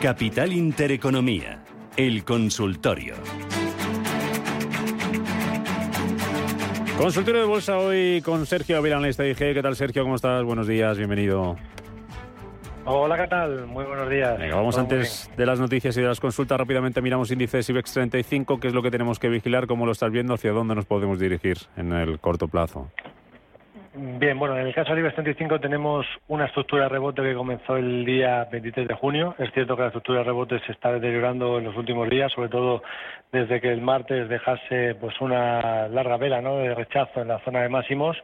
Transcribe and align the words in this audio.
Capital 0.00 0.52
Intereconomía, 0.52 1.64
el 1.96 2.24
consultorio. 2.24 3.16
Consultorio 6.96 7.40
de 7.40 7.46
bolsa 7.48 7.78
hoy 7.78 8.22
con 8.22 8.46
Sergio 8.46 8.76
Avilán, 8.78 9.04
IG. 9.04 9.36
¿Qué 9.36 9.60
tal, 9.60 9.74
Sergio? 9.74 10.04
¿Cómo 10.04 10.14
estás? 10.14 10.44
Buenos 10.44 10.68
días, 10.68 10.96
bienvenido. 10.98 11.56
Hola, 12.84 13.16
¿qué 13.16 13.26
tal? 13.26 13.66
Muy 13.66 13.84
buenos 13.86 14.08
días. 14.08 14.38
Venga, 14.38 14.54
vamos 14.54 14.78
antes 14.78 15.28
de 15.36 15.46
las 15.46 15.58
noticias 15.58 15.96
y 15.96 16.00
de 16.00 16.06
las 16.06 16.20
consultas. 16.20 16.58
Rápidamente 16.58 17.02
miramos 17.02 17.32
índices 17.32 17.68
IBEX 17.68 17.92
35, 17.94 18.60
qué 18.60 18.68
es 18.68 18.74
lo 18.74 18.82
que 18.82 18.92
tenemos 18.92 19.18
que 19.18 19.28
vigilar, 19.28 19.66
cómo 19.66 19.84
lo 19.84 19.90
estás 19.90 20.12
viendo, 20.12 20.34
hacia 20.34 20.52
dónde 20.52 20.76
nos 20.76 20.86
podemos 20.86 21.18
dirigir 21.18 21.58
en 21.76 21.92
el 21.92 22.20
corto 22.20 22.46
plazo. 22.46 22.88
Bien, 24.00 24.38
bueno, 24.38 24.56
en 24.56 24.64
el 24.64 24.72
caso 24.72 24.90
del 24.90 25.00
IBEX 25.00 25.16
35 25.16 25.58
tenemos 25.58 26.06
una 26.28 26.44
estructura 26.44 26.84
de 26.84 26.88
rebote 26.88 27.20
que 27.20 27.34
comenzó 27.34 27.76
el 27.76 28.04
día 28.04 28.44
23 28.44 28.86
de 28.86 28.94
junio. 28.94 29.34
Es 29.40 29.52
cierto 29.52 29.74
que 29.74 29.82
la 29.82 29.88
estructura 29.88 30.20
de 30.20 30.24
rebote 30.26 30.60
se 30.60 30.70
está 30.70 30.92
deteriorando 30.92 31.58
en 31.58 31.64
los 31.64 31.76
últimos 31.76 32.08
días, 32.08 32.30
sobre 32.30 32.48
todo 32.48 32.84
desde 33.32 33.60
que 33.60 33.72
el 33.72 33.80
martes 33.80 34.28
dejase 34.28 34.94
pues 35.00 35.20
una 35.20 35.88
larga 35.88 36.16
vela 36.16 36.40
¿no? 36.40 36.58
de 36.58 36.76
rechazo 36.76 37.22
en 37.22 37.28
la 37.28 37.40
zona 37.40 37.62
de 37.62 37.70
máximos. 37.70 38.16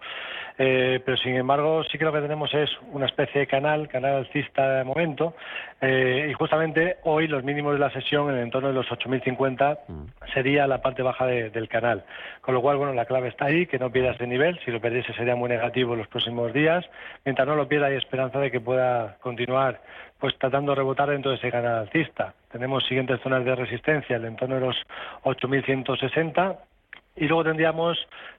Eh, 0.56 1.00
pero 1.05 1.16
sin 1.16 1.34
embargo 1.34 1.83
sí 1.91 1.98
que 1.98 2.05
lo 2.05 2.12
que 2.12 2.20
tenemos 2.20 2.55
es 2.55 2.70
una 2.92 3.06
especie 3.06 3.41
de 3.41 3.47
canal, 3.48 3.88
canal 3.88 4.19
alcista 4.19 4.77
de 4.77 4.84
momento, 4.84 5.34
eh, 5.80 6.28
y 6.30 6.33
justamente 6.34 6.98
hoy 7.02 7.27
los 7.27 7.42
mínimos 7.42 7.72
de 7.72 7.80
la 7.80 7.91
sesión 7.91 8.30
en 8.30 8.36
el 8.36 8.42
entorno 8.45 8.69
de 8.69 8.75
los 8.75 8.86
8.050 8.86 9.78
mm. 9.88 10.05
sería 10.33 10.69
la 10.69 10.80
parte 10.80 11.02
baja 11.02 11.27
del 11.27 11.69
canal. 11.69 12.05
Con 12.41 12.55
lo 12.55 12.62
cual, 12.62 12.77
bueno, 12.77 12.92
la 12.92 13.05
clave 13.05 13.30
está 13.30 13.47
ahí, 13.47 13.66
que 13.66 13.80
no 13.80 13.91
pierda 13.91 14.12
ese 14.12 14.28
nivel, 14.28 14.61
si 14.64 14.70
lo 14.70 14.80
perdiese 14.80 15.12
sería 15.14 15.34
muy 15.34 15.48
negativo 15.48 15.64
en 15.75 15.99
los 15.99 16.09
próximos 16.09 16.53
días. 16.53 16.85
Mientras 17.25 17.47
no 17.47 17.55
lo 17.55 17.69
pierda 17.69 17.87
hay 17.87 17.97
esperanza 17.97 18.39
de 18.39 18.51
que 18.51 18.61
pueda 18.61 19.17
continuar 19.20 19.81
pues 20.19 20.39
tratando 20.39 20.73
de 20.73 20.77
rebotar 20.77 21.11
dentro 21.11 21.31
de 21.31 21.37
ese 21.37 21.51
canal 21.51 21.79
alcista. 21.79 22.34
Tenemos 22.51 22.84
siguientes 22.87 23.21
zonas 23.21 23.45
de 23.45 23.55
resistencia, 23.55 24.17
el 24.17 24.25
entorno 24.25 24.56
de 24.56 24.61
los 24.62 24.77
8.160 25.25 26.56
y 27.17 27.29
luego 27.29 27.45
tendríamos 27.45 27.98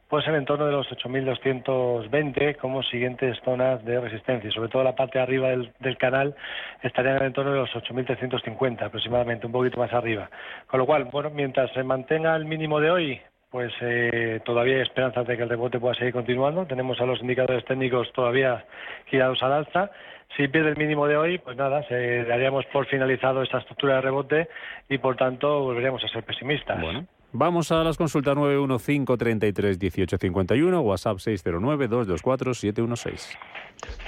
pues 0.10 0.28
el 0.28 0.36
entorno 0.36 0.66
de 0.66 0.72
los 0.72 0.88
8.220 0.90 2.58
como 2.58 2.84
siguientes 2.84 3.38
zonas 3.44 3.84
de 3.86 4.00
resistencia. 4.00 4.52
Sobre 4.52 4.70
todo 4.70 4.84
la 4.84 4.96
parte 4.96 5.18
de 5.18 5.24
arriba 5.24 5.50
del, 5.50 5.98
canal 5.98 6.36
estaría 6.84 7.12
en 7.12 7.18
el 7.18 7.24
entorno 7.28 7.54
de 7.54 7.60
los 7.60 7.72
8.350 7.72 8.84
aproximadamente, 8.84 9.48
un 9.48 9.52
poquito 9.52 9.80
más 9.80 9.92
arriba. 9.94 10.30
Con 10.68 10.80
lo 10.80 10.86
cual, 10.86 11.06
bueno, 11.06 11.30
mientras 11.32 11.72
se 11.74 11.84
mantenga 11.84 12.36
el 12.36 12.46
mínimo 12.46 12.80
de 12.80 12.92
hoy, 12.92 13.22
pues 13.56 13.72
eh, 13.80 14.42
todavía 14.44 14.76
hay 14.76 14.82
esperanzas 14.82 15.26
de 15.26 15.38
que 15.38 15.44
el 15.44 15.50
rebote 15.50 15.80
pueda 15.80 15.96
seguir 15.96 16.12
continuando. 16.12 16.66
Tenemos 16.66 17.00
a 17.00 17.06
los 17.06 17.22
indicadores 17.22 17.64
técnicos 17.64 18.12
todavía 18.12 18.66
girados 19.06 19.42
al 19.44 19.54
alza. 19.54 19.92
Si 20.36 20.50
pierde 20.50 20.72
el 20.72 20.76
mínimo 20.76 21.08
de 21.08 21.16
hoy, 21.16 21.38
pues 21.38 21.56
nada, 21.56 21.82
se 21.88 22.26
daríamos 22.26 22.66
por 22.74 22.86
finalizado 22.88 23.44
esta 23.44 23.60
estructura 23.60 23.96
de 23.96 24.02
rebote 24.02 24.50
y 24.90 24.98
por 24.98 25.16
tanto 25.16 25.62
volveríamos 25.62 26.04
a 26.04 26.10
ser 26.10 26.26
pesimistas. 26.26 26.82
Bueno. 26.82 27.06
Vamos 27.32 27.72
a 27.72 27.82
las 27.82 27.96
consultas 27.96 28.36
915331851, 28.36 30.84
WhatsApp 30.84 31.20
609224716. 31.20 33.38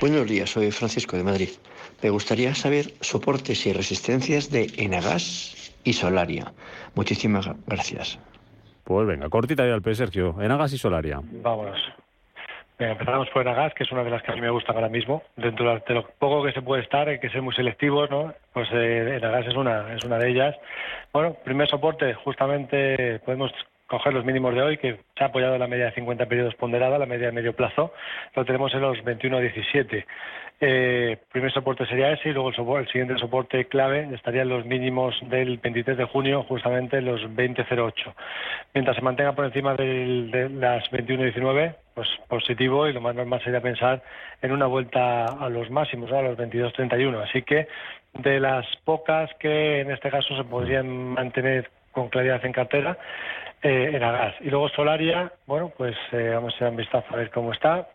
Buenos 0.02 0.28
días, 0.28 0.50
soy 0.50 0.72
Francisco 0.72 1.16
de 1.16 1.24
Madrid. 1.24 1.52
Me 2.04 2.10
gustaría 2.10 2.54
saber 2.54 2.88
soportes 3.00 3.66
y 3.66 3.72
resistencias 3.72 4.52
de 4.52 4.74
Enagas 4.76 5.74
y 5.86 5.94
Solaria. 5.94 6.52
Muchísimas 6.96 7.50
gracias. 7.66 8.20
Pues 8.88 9.06
venga, 9.06 9.28
cortita 9.28 9.68
y 9.68 9.70
al 9.70 9.82
P, 9.82 9.94
Sergio. 9.96 10.42
Enagas 10.42 10.72
y 10.72 10.78
Solaria. 10.78 11.20
Vámonos. 11.22 11.78
empezamos 12.80 13.30
por 13.32 13.42
Enagas, 13.42 13.74
que 13.74 13.84
es 13.84 13.92
una 13.92 14.02
de 14.06 14.10
las 14.10 14.24
que 14.24 14.32
a 14.32 14.36
mí 14.36 14.40
me 14.40 14.50
gustan 14.50 14.78
ahora 14.78 14.88
mismo. 14.88 15.24
Dentro 15.36 15.78
de 15.86 15.94
lo 15.94 16.08
poco 16.18 16.42
que 16.46 16.54
se 16.54 16.62
puede 16.62 16.84
estar, 16.84 17.10
hay 17.10 17.20
que 17.20 17.30
ser 17.30 17.42
muy 17.42 17.54
selectivos, 17.54 18.10
¿no? 18.10 18.34
Pues 18.54 18.70
eh, 18.72 19.18
Enagas 19.18 19.46
es 19.46 19.58
una, 19.58 19.94
es 19.94 20.06
una 20.06 20.18
de 20.18 20.30
ellas. 20.30 20.56
Bueno, 21.12 21.36
primer 21.44 21.68
soporte, 21.68 22.14
justamente 22.14 23.20
podemos 23.26 23.52
coger 23.88 24.14
los 24.14 24.26
mínimos 24.26 24.54
de 24.54 24.62
hoy, 24.62 24.78
que 24.78 25.00
se 25.18 25.24
ha 25.24 25.28
apoyado 25.28 25.58
la 25.58 25.68
media 25.68 25.86
de 25.86 25.92
50 25.94 26.26
periodos 26.26 26.56
ponderada, 26.56 26.98
la 26.98 27.06
media 27.06 27.28
de 27.28 27.32
medio 27.32 27.54
plazo, 27.54 27.94
lo 28.36 28.46
tenemos 28.46 28.74
en 28.74 28.82
los 28.82 28.98
21.17. 29.00 30.06
Eh, 30.60 31.18
primer 31.32 31.52
soporte 31.52 31.86
sería 31.86 32.12
ese 32.12 32.30
y 32.30 32.34
luego 32.34 32.50
el, 32.50 32.82
el, 32.82 32.88
siguiente 32.88 33.18
soporte 33.20 33.66
clave 33.66 34.10
estaría 34.14 34.42
en 34.42 34.50
los 34.50 34.66
mínimos 34.66 35.16
del 35.30 35.58
23 35.58 35.98
de 35.98 36.06
junio, 36.06 36.44
justamente 36.44 37.00
los 37.00 37.22
20.08. 37.22 38.14
Mientras 38.74 38.96
se 38.96 39.04
mantenga 39.04 39.34
por 39.34 39.46
encima 39.46 39.76
de 39.76 40.50
las 40.50 40.84
21.19, 40.92 41.76
pues 41.94 42.08
positivo 42.28 42.88
y 42.88 42.94
lo 42.94 43.02
más 43.02 43.16
normal 43.16 43.42
sería 43.44 43.62
pensar 43.62 44.02
en 44.42 44.52
una 44.52 44.66
vuelta 44.66 45.26
a 45.26 45.48
los 45.50 45.70
máximos, 45.70 46.12
a 46.12 46.24
los 46.24 46.38
22.31. 46.38 47.24
Así 47.24 47.44
que 47.44 47.68
de 48.16 48.40
las 48.40 48.66
pocas 48.84 49.30
que 49.40 49.82
en 49.82 49.92
este 49.92 50.10
caso 50.10 50.36
se 50.36 50.44
podrían 50.44 50.88
mantener 51.14 51.70
con 51.92 52.10
claridad 52.10 52.44
en 52.46 52.52
cartera, 52.52 52.98
eh, 53.62 53.92
en 53.94 54.00
gas. 54.00 54.36
Y 54.42 54.50
luego 54.50 54.70
Solaria, 54.70 55.32
bueno, 55.46 55.72
pues 55.76 55.96
eh, 56.12 56.32
vamos 56.34 56.56
a 56.56 56.66
dar 56.66 56.72
un 56.72 56.78
vistazo 56.78 57.08
a 57.14 57.18
ver 57.18 57.30
cómo 57.32 57.54
está. 57.54 57.88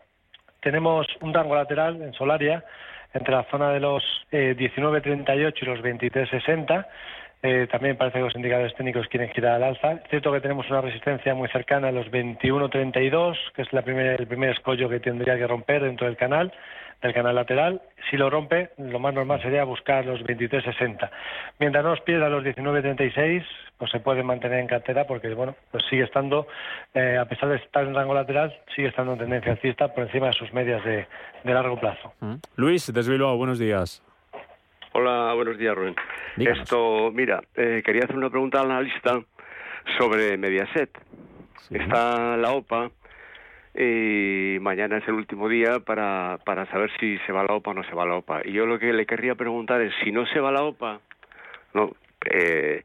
Tenemos 0.61 1.07
un 1.21 1.33
rango 1.33 1.55
lateral 1.55 2.01
en 2.01 2.13
Solaria 2.13 2.63
entre 3.13 3.33
la 3.33 3.43
zona 3.43 3.71
de 3.71 3.79
los 3.79 4.03
eh, 4.31 4.55
19.38 4.57 5.53
y 5.61 5.65
los 5.65 5.79
23.60. 5.79 6.85
Eh, 7.45 7.67
también 7.69 7.97
parece 7.97 8.19
que 8.19 8.23
los 8.23 8.35
indicadores 8.35 8.73
técnicos 8.73 9.07
quieren 9.07 9.29
girar 9.29 9.55
al 9.55 9.63
alza. 9.63 9.99
Cierto 10.09 10.31
que 10.31 10.39
tenemos 10.39 10.69
una 10.69 10.81
resistencia 10.81 11.35
muy 11.35 11.49
cercana 11.49 11.89
a 11.89 11.91
los 11.91 12.09
21.32, 12.09 13.37
que 13.53 13.63
es 13.63 13.73
la 13.73 13.81
el 13.81 14.27
primer 14.27 14.49
escollo 14.51 14.87
que 14.87 15.01
tendría 15.01 15.37
que 15.37 15.45
romper 15.45 15.83
dentro 15.83 16.07
del 16.07 16.15
canal 16.15 16.53
del 17.01 17.13
canal 17.13 17.35
lateral. 17.35 17.81
Si 18.09 18.17
lo 18.17 18.29
rompe, 18.29 18.69
lo 18.77 18.99
más 18.99 19.13
normal 19.13 19.41
sería 19.41 19.63
buscar 19.63 20.05
los 20.05 20.21
23.60. 20.21 21.09
Mientras 21.59 21.83
no 21.83 21.91
nos 21.91 22.01
pierda 22.01 22.29
los 22.29 22.43
19.36, 22.43 23.43
pues 23.77 23.91
se 23.91 23.99
puede 23.99 24.23
mantener 24.23 24.59
en 24.59 24.67
cartera 24.67 25.05
porque, 25.05 25.33
bueno, 25.33 25.55
pues 25.71 25.83
sigue 25.89 26.03
estando, 26.03 26.47
eh, 26.93 27.17
a 27.19 27.25
pesar 27.25 27.49
de 27.49 27.57
estar 27.57 27.85
en 27.85 27.95
rango 27.95 28.13
lateral, 28.13 28.55
sigue 28.75 28.89
estando 28.89 29.13
en 29.13 29.19
tendencia 29.19 29.51
alcista 29.51 29.93
por 29.93 30.03
encima 30.03 30.27
de 30.27 30.33
sus 30.33 30.53
medias 30.53 30.83
de, 30.83 31.07
largo 31.43 31.79
plazo. 31.79 32.13
Mm. 32.19 32.35
Luis, 32.55 32.91
desde 32.93 33.17
buenos 33.17 33.59
días. 33.59 34.01
Hola, 34.93 35.33
buenos 35.33 35.57
días, 35.57 35.75
Rubén. 35.75 35.95
Esto, 36.37 37.11
mira, 37.11 37.41
eh, 37.55 37.81
quería 37.83 38.03
hacer 38.03 38.15
una 38.15 38.29
pregunta 38.29 38.61
al 38.61 38.71
analista 38.71 39.19
sobre 39.97 40.37
Mediaset. 40.37 40.91
Está 41.71 42.37
la 42.37 42.51
OPA 42.51 42.91
y 43.75 44.59
mañana 44.59 44.97
es 44.97 45.07
el 45.07 45.15
último 45.15 45.49
día 45.49 45.79
para, 45.79 46.39
para 46.45 46.65
saber 46.67 46.91
si 46.99 47.17
se 47.25 47.31
va 47.31 47.43
la 47.43 47.55
OPA 47.55 47.71
o 47.71 47.73
no 47.73 47.83
se 47.83 47.95
va 47.95 48.05
la 48.05 48.15
OPA. 48.15 48.41
Y 48.45 48.53
yo 48.53 48.65
lo 48.65 48.77
que 48.77 48.93
le 48.93 49.05
querría 49.05 49.35
preguntar 49.35 49.81
es, 49.81 49.93
si 50.03 50.11
no 50.11 50.25
se 50.27 50.39
va 50.39 50.51
la 50.51 50.63
OPA, 50.63 50.99
¿no? 51.73 51.91
Eh, 52.29 52.83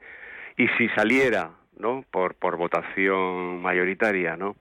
y 0.57 0.67
si 0.79 0.89
saliera, 0.91 1.51
¿no? 1.79 2.05
Por, 2.11 2.35
por 2.35 2.57
votación 2.57 3.61
mayoritaria, 3.61 4.37
¿no? 4.37 4.57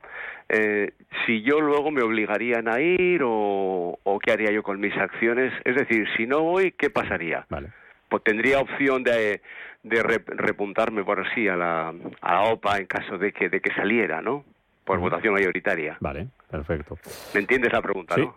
Eh, 0.50 0.92
si 1.26 1.42
yo 1.42 1.60
luego 1.60 1.92
me 1.92 2.04
obligarían 2.04 2.68
a 2.68 2.80
ir 2.80 3.22
o, 3.24 3.98
o 4.02 4.20
qué 4.20 4.32
haría 4.32 4.52
yo 4.52 4.64
con 4.64 4.80
mis 4.80 4.96
acciones. 4.98 5.54
Es 5.64 5.76
decir, 5.76 6.08
si 6.18 6.26
no 6.26 6.42
voy, 6.42 6.74
¿qué 6.74 6.90
pasaría? 6.90 7.46
Vale. 7.50 7.70
Pues 8.10 8.24
tendría 8.24 8.60
opción 8.60 9.04
de, 9.04 9.42
de 9.84 10.04
repuntarme 10.04 11.04
por 11.04 11.20
así 11.20 11.48
a 11.48 11.56
la, 11.56 11.94
a 12.22 12.34
la 12.34 12.44
OPA 12.44 12.78
en 12.78 12.86
caso 12.86 13.18
de 13.18 13.34
que, 13.34 13.50
de 13.50 13.60
que 13.60 13.74
saliera, 13.74 14.22
¿no? 14.22 14.46
Por 14.88 15.00
votación 15.00 15.34
mayoritaria. 15.34 15.98
Vale, 16.00 16.30
perfecto. 16.50 16.98
¿Me 17.34 17.42
entiendes 17.42 17.74
la 17.74 17.82
pregunta, 17.82 18.16
sí. 18.16 18.28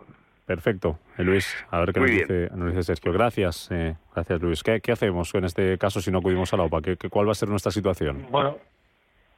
Perfecto, 0.45 0.99
eh, 1.17 1.23
Luis. 1.23 1.55
A 1.71 1.79
ver 1.79 1.93
qué 1.93 1.99
nos 2.01 2.11
dice, 2.11 2.49
nos 2.53 2.75
dice, 2.75 2.83
Sergio. 2.83 3.13
Gracias, 3.13 3.69
eh, 3.71 3.95
gracias 4.13 4.41
Luis. 4.41 4.61
¿Qué, 4.63 4.81
¿Qué, 4.81 4.91
hacemos 4.91 5.33
en 5.33 5.45
este 5.45 5.77
caso 5.77 6.01
si 6.01 6.11
no 6.11 6.17
acudimos 6.17 6.53
a 6.53 6.57
la 6.57 6.63
OPA? 6.63 6.81
¿Qué, 6.81 6.97
cuál 7.09 7.27
va 7.27 7.31
a 7.31 7.35
ser 7.35 7.47
nuestra 7.47 7.71
situación? 7.71 8.27
Bueno, 8.29 8.57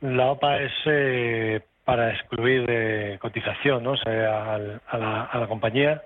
la 0.02 0.32
OPA 0.32 0.58
es 0.58 0.72
eh, 0.86 1.62
para 1.86 2.14
excluir 2.16 2.66
de 2.66 3.20
cotización 3.22 3.84
¿no? 3.84 3.92
o 3.92 3.98
sea, 3.98 4.56
a, 4.56 4.58
la, 4.98 5.24
a, 5.26 5.38
la, 5.38 5.48
compañía, 5.48 6.02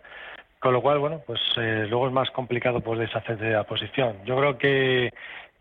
con 0.60 0.74
lo 0.74 0.81
cual, 0.81 1.00
bueno, 1.00 1.21
pues 1.25 1.39
luego 1.56 2.07
es 2.07 2.13
más 2.13 2.30
complicado 2.31 2.81
pues, 2.81 3.00
deshacerse 3.00 3.45
de 3.45 3.53
la 3.53 3.63
posición. 3.63 4.18
Yo 4.25 4.36
creo 4.36 4.57
que, 4.57 5.13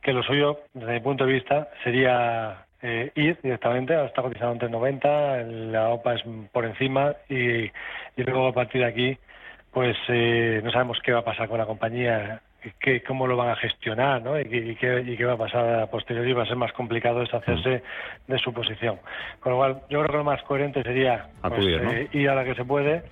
que 0.02 0.12
lo 0.12 0.24
suyo, 0.24 0.58
desde 0.74 0.94
mi 0.94 1.00
punto 1.00 1.24
de 1.24 1.34
vista, 1.34 1.68
sería 1.84 2.65
eh, 2.82 3.10
ir 3.14 3.38
directamente, 3.42 3.94
ahora 3.94 4.08
está 4.08 4.22
cotizado 4.22 4.52
entre 4.52 4.68
90, 4.68 5.42
la 5.44 5.90
OPA 5.90 6.14
es 6.14 6.22
por 6.52 6.64
encima 6.64 7.14
y, 7.28 7.64
y 7.64 8.22
luego 8.24 8.48
a 8.48 8.52
partir 8.52 8.82
de 8.82 8.86
aquí 8.86 9.18
pues 9.76 9.94
eh, 10.08 10.62
no 10.64 10.70
sabemos 10.72 10.98
qué 11.04 11.12
va 11.12 11.18
a 11.18 11.24
pasar 11.24 11.48
con 11.48 11.58
la 11.58 11.66
compañía, 11.66 12.40
qué, 12.80 13.02
cómo 13.02 13.26
lo 13.26 13.36
van 13.36 13.50
a 13.50 13.56
gestionar 13.56 14.22
¿no? 14.22 14.40
y, 14.40 14.74
qué, 14.76 15.04
y 15.06 15.16
qué 15.18 15.24
va 15.26 15.34
a 15.34 15.36
pasar 15.36 15.80
a 15.80 15.86
posteriori, 15.88 16.32
va 16.32 16.44
a 16.44 16.46
ser 16.46 16.56
más 16.56 16.72
complicado 16.72 17.20
deshacerse 17.20 17.82
de 18.26 18.38
su 18.38 18.54
posición. 18.54 18.98
Con 19.38 19.52
lo 19.52 19.58
cual 19.58 19.82
yo 19.90 20.00
creo 20.00 20.06
que 20.06 20.16
lo 20.16 20.24
más 20.24 20.42
coherente 20.44 20.82
sería 20.82 21.26
pues, 21.42 21.66
eh, 21.66 22.08
ir 22.12 22.28
a 22.30 22.34
la 22.34 22.44
que 22.44 22.54
se 22.54 22.64
puede 22.64 23.02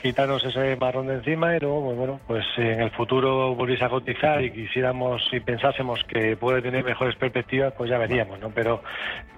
quitarnos 0.00 0.44
ese 0.44 0.76
marrón 0.76 1.06
de 1.06 1.14
encima 1.14 1.56
y 1.56 1.60
luego, 1.60 1.84
pues 1.84 1.96
bueno, 1.96 2.20
pues 2.26 2.44
en 2.56 2.80
el 2.80 2.90
futuro 2.90 3.54
volviese 3.54 3.84
a 3.84 3.88
cotizar 3.88 4.44
y 4.44 4.50
quisiéramos 4.50 5.22
y 5.32 5.40
pensásemos 5.40 6.00
que 6.04 6.36
puede 6.36 6.62
tener 6.62 6.84
mejores 6.84 7.16
perspectivas, 7.16 7.72
pues 7.76 7.90
ya 7.90 7.98
veríamos, 7.98 8.38
¿no? 8.40 8.50
Pero 8.50 8.82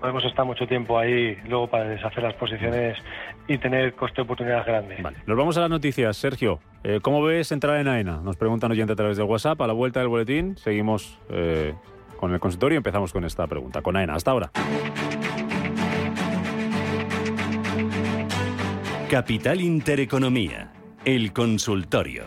podemos 0.00 0.24
estar 0.24 0.44
mucho 0.44 0.66
tiempo 0.66 0.98
ahí 0.98 1.36
luego 1.46 1.68
para 1.68 1.84
deshacer 1.84 2.22
las 2.22 2.34
posiciones 2.34 2.98
y 3.46 3.58
tener 3.58 3.94
coste 3.94 4.16
de 4.16 4.22
oportunidad 4.22 4.64
grande. 4.66 4.96
Vale. 5.00 5.18
Nos 5.26 5.36
vamos 5.36 5.56
a 5.56 5.60
las 5.62 5.70
noticias, 5.70 6.16
Sergio. 6.16 6.60
Eh, 6.82 7.00
¿Cómo 7.02 7.22
ves 7.22 7.52
entrar 7.52 7.78
en 7.78 7.88
AENA? 7.88 8.20
Nos 8.22 8.36
preguntan 8.36 8.70
oyente 8.70 8.92
a 8.92 8.96
través 8.96 9.16
del 9.16 9.26
WhatsApp. 9.26 9.60
A 9.60 9.66
la 9.66 9.72
vuelta 9.72 10.00
del 10.00 10.08
boletín 10.08 10.56
seguimos 10.56 11.18
eh, 11.28 11.74
con 12.16 12.32
el 12.32 12.40
consultorio 12.40 12.76
y 12.76 12.78
empezamos 12.78 13.12
con 13.12 13.24
esta 13.24 13.46
pregunta, 13.46 13.82
con 13.82 13.96
AENA. 13.96 14.14
Hasta 14.14 14.30
ahora. 14.30 14.50
Capital 19.10 19.60
Intereconomía, 19.60 20.72
el 21.04 21.32
consultorio. 21.32 22.26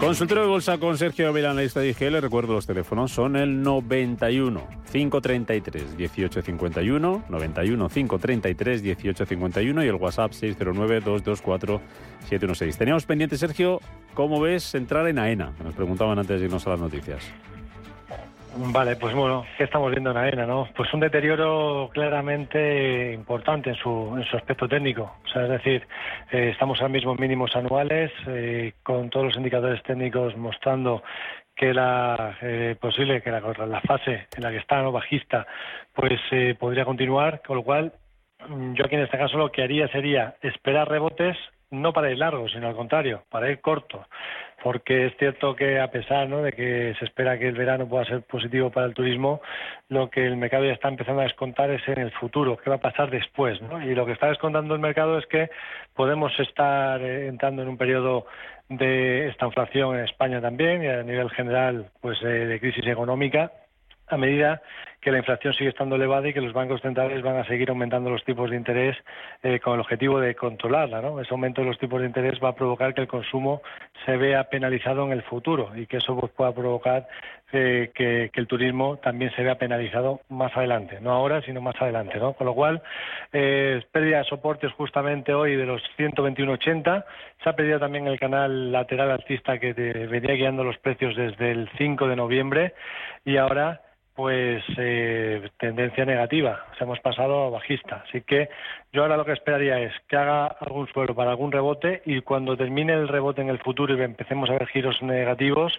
Consultorio 0.00 0.44
de 0.44 0.48
bolsa 0.48 0.78
con 0.78 0.96
Sergio 0.96 1.28
Avila, 1.28 1.50
analista 1.50 1.80
de 1.80 1.90
IGL. 1.90 2.22
Recuerdo 2.22 2.54
los 2.54 2.66
teléfonos, 2.66 3.12
son 3.12 3.36
el 3.36 3.60
91 3.60 4.66
533 4.90 5.94
1851, 5.94 7.24
91 7.28 7.88
533 7.90 8.82
1851 8.84 9.84
y 9.84 9.86
el 9.86 9.94
WhatsApp 9.96 10.32
609 10.32 11.00
224 11.00 11.82
716. 12.20 12.78
Teníamos 12.78 13.04
pendiente, 13.04 13.36
Sergio, 13.36 13.82
¿cómo 14.14 14.40
ves 14.40 14.74
entrar 14.74 15.06
en 15.08 15.18
AENA? 15.18 15.52
Nos 15.62 15.74
preguntaban 15.74 16.18
antes 16.18 16.40
de 16.40 16.46
irnos 16.46 16.66
a 16.66 16.70
las 16.70 16.80
noticias. 16.80 17.22
Vale, 18.60 18.96
pues 18.96 19.14
bueno, 19.14 19.46
¿qué 19.56 19.64
estamos 19.64 19.92
viendo 19.92 20.10
en 20.10 20.16
AENA? 20.16 20.44
¿no? 20.44 20.68
Pues 20.74 20.92
un 20.92 20.98
deterioro 20.98 21.90
claramente 21.92 23.12
importante 23.12 23.70
en 23.70 23.76
su, 23.76 24.14
en 24.16 24.24
su 24.24 24.36
aspecto 24.36 24.68
técnico. 24.68 25.14
Es 25.32 25.48
decir, 25.48 25.86
eh, 26.32 26.50
estamos 26.50 26.80
ahora 26.80 26.92
mismo 26.92 27.12
en 27.12 27.20
mínimos 27.20 27.54
anuales, 27.54 28.10
eh, 28.26 28.72
con 28.82 29.10
todos 29.10 29.26
los 29.26 29.36
indicadores 29.36 29.80
técnicos 29.84 30.36
mostrando 30.36 31.04
que 31.54 31.72
la 31.72 32.36
eh, 32.42 32.74
posible 32.80 33.22
que 33.22 33.30
la, 33.30 33.40
la, 33.40 33.80
fase 33.80 34.26
en 34.36 34.42
la 34.42 34.50
que 34.50 34.56
está 34.58 34.82
no 34.82 34.90
bajista 34.90 35.46
pues 35.92 36.20
podría 36.58 36.84
continuar 36.84 37.42
con 37.42 37.56
lo 37.56 37.62
cual 37.64 37.92
mm, 38.48 38.74
yo 38.74 38.84
aquí 38.84 38.94
en 38.94 39.02
este 39.02 39.18
caso 39.18 39.38
lo 39.38 39.50
que 39.50 39.62
haría 39.62 39.88
sería 39.88 40.36
esperar 40.40 40.88
rebotes 40.88 41.36
no 41.72 41.92
para 41.92 42.12
ir 42.12 42.18
largo 42.18 42.48
sino 42.48 42.68
al 42.68 42.76
contrario 42.76 43.24
para 43.28 43.50
ir 43.50 43.60
corto 43.60 44.06
porque 44.62 45.06
es 45.06 45.16
cierto 45.16 45.54
que 45.54 45.80
a 45.80 45.90
pesar 45.90 46.28
de 46.28 46.52
que 46.52 46.94
se 46.98 47.04
espera 47.04 47.38
que 47.38 47.48
el 47.48 47.54
verano 47.54 47.88
pueda 47.88 48.04
ser 48.04 48.22
positivo 48.22 48.70
para 48.70 48.86
el 48.86 48.94
turismo, 48.94 49.40
lo 49.88 50.10
que 50.10 50.26
el 50.26 50.36
mercado 50.36 50.64
ya 50.64 50.72
está 50.72 50.88
empezando 50.88 51.20
a 51.20 51.24
descontar 51.24 51.70
es 51.70 51.86
en 51.88 51.98
el 51.98 52.10
futuro, 52.12 52.56
qué 52.56 52.70
va 52.70 52.76
a 52.76 52.80
pasar 52.80 53.10
después. 53.10 53.60
Y 53.84 53.94
lo 53.94 54.04
que 54.04 54.12
está 54.12 54.28
descontando 54.28 54.74
el 54.74 54.80
mercado 54.80 55.18
es 55.18 55.26
que 55.26 55.50
podemos 55.94 56.32
estar 56.40 57.00
eh, 57.02 57.28
entrando 57.28 57.62
en 57.62 57.68
un 57.68 57.76
periodo 57.76 58.26
de 58.68 59.28
esta 59.28 59.46
inflación 59.46 59.96
en 59.96 60.04
España 60.04 60.40
también 60.40 60.82
y 60.82 60.88
a 60.88 61.02
nivel 61.02 61.30
general 61.30 61.86
pues 62.00 62.20
eh, 62.22 62.26
de 62.26 62.60
crisis 62.60 62.86
económica 62.86 63.50
a 64.08 64.16
medida 64.16 64.62
que 65.00 65.12
la 65.12 65.18
inflación 65.18 65.54
sigue 65.54 65.70
estando 65.70 65.96
elevada 65.96 66.28
y 66.28 66.34
que 66.34 66.40
los 66.40 66.52
bancos 66.52 66.80
centrales 66.80 67.22
van 67.22 67.36
a 67.36 67.44
seguir 67.44 67.70
aumentando 67.70 68.10
los 68.10 68.24
tipos 68.24 68.50
de 68.50 68.56
interés 68.56 68.96
eh, 69.42 69.60
con 69.60 69.74
el 69.74 69.80
objetivo 69.80 70.18
de 70.18 70.34
controlarla. 70.34 71.00
¿no? 71.00 71.20
Ese 71.20 71.32
aumento 71.32 71.60
de 71.60 71.68
los 71.68 71.78
tipos 71.78 72.00
de 72.00 72.06
interés 72.06 72.40
va 72.42 72.50
a 72.50 72.54
provocar 72.54 72.94
que 72.94 73.02
el 73.02 73.08
consumo 73.08 73.62
se 74.04 74.16
vea 74.16 74.44
penalizado 74.44 75.04
en 75.06 75.12
el 75.12 75.22
futuro 75.22 75.70
y 75.76 75.86
que 75.86 75.98
eso 75.98 76.18
pues, 76.18 76.32
pueda 76.32 76.52
provocar 76.52 77.06
eh, 77.52 77.90
que, 77.94 78.30
el 78.34 78.46
turismo 78.46 78.98
también 78.98 79.30
se 79.34 79.42
vea 79.42 79.56
penalizado 79.56 80.20
más 80.28 80.56
adelante, 80.56 80.98
no 81.00 81.12
ahora, 81.12 81.42
sino 81.42 81.60
más 81.60 81.80
adelante. 81.80 82.18
¿no? 82.18 82.32
Con 82.32 82.46
lo 82.46 82.54
cual, 82.54 82.82
eh, 83.32 83.80
pérdida 83.92 84.18
de 84.18 84.24
soportes 84.24 84.72
justamente 84.72 85.32
hoy 85.32 85.54
de 85.54 85.66
los 85.66 85.82
121.80. 85.96 87.04
Se 87.42 87.48
ha 87.48 87.54
perdido 87.54 87.78
también 87.78 88.08
el 88.08 88.18
canal 88.18 88.72
lateral 88.72 89.12
alcista 89.12 89.58
que 89.58 89.72
venía 89.72 90.34
guiando 90.34 90.64
los 90.64 90.78
precios 90.78 91.14
desde 91.16 91.52
el 91.52 91.70
5 91.78 92.08
de 92.08 92.16
noviembre 92.16 92.74
y 93.24 93.36
ahora 93.36 93.80
pues 94.18 94.64
eh, 94.78 95.48
tendencia 95.60 96.04
negativa, 96.04 96.64
o 96.72 96.82
hemos 96.82 96.98
pasado 96.98 97.44
a 97.44 97.50
bajista. 97.50 98.02
Así 98.08 98.22
que 98.22 98.48
yo 98.92 99.02
ahora 99.02 99.16
lo 99.16 99.24
que 99.24 99.30
esperaría 99.30 99.78
es 99.78 99.92
que 100.08 100.16
haga 100.16 100.48
algún 100.48 100.88
suelo 100.88 101.14
para 101.14 101.30
algún 101.30 101.52
rebote 101.52 102.02
y 102.04 102.22
cuando 102.22 102.56
termine 102.56 102.94
el 102.94 103.06
rebote 103.06 103.42
en 103.42 103.48
el 103.48 103.60
futuro 103.60 103.96
y 103.96 104.02
empecemos 104.02 104.50
a 104.50 104.54
ver 104.54 104.66
giros 104.66 105.00
negativos, 105.02 105.72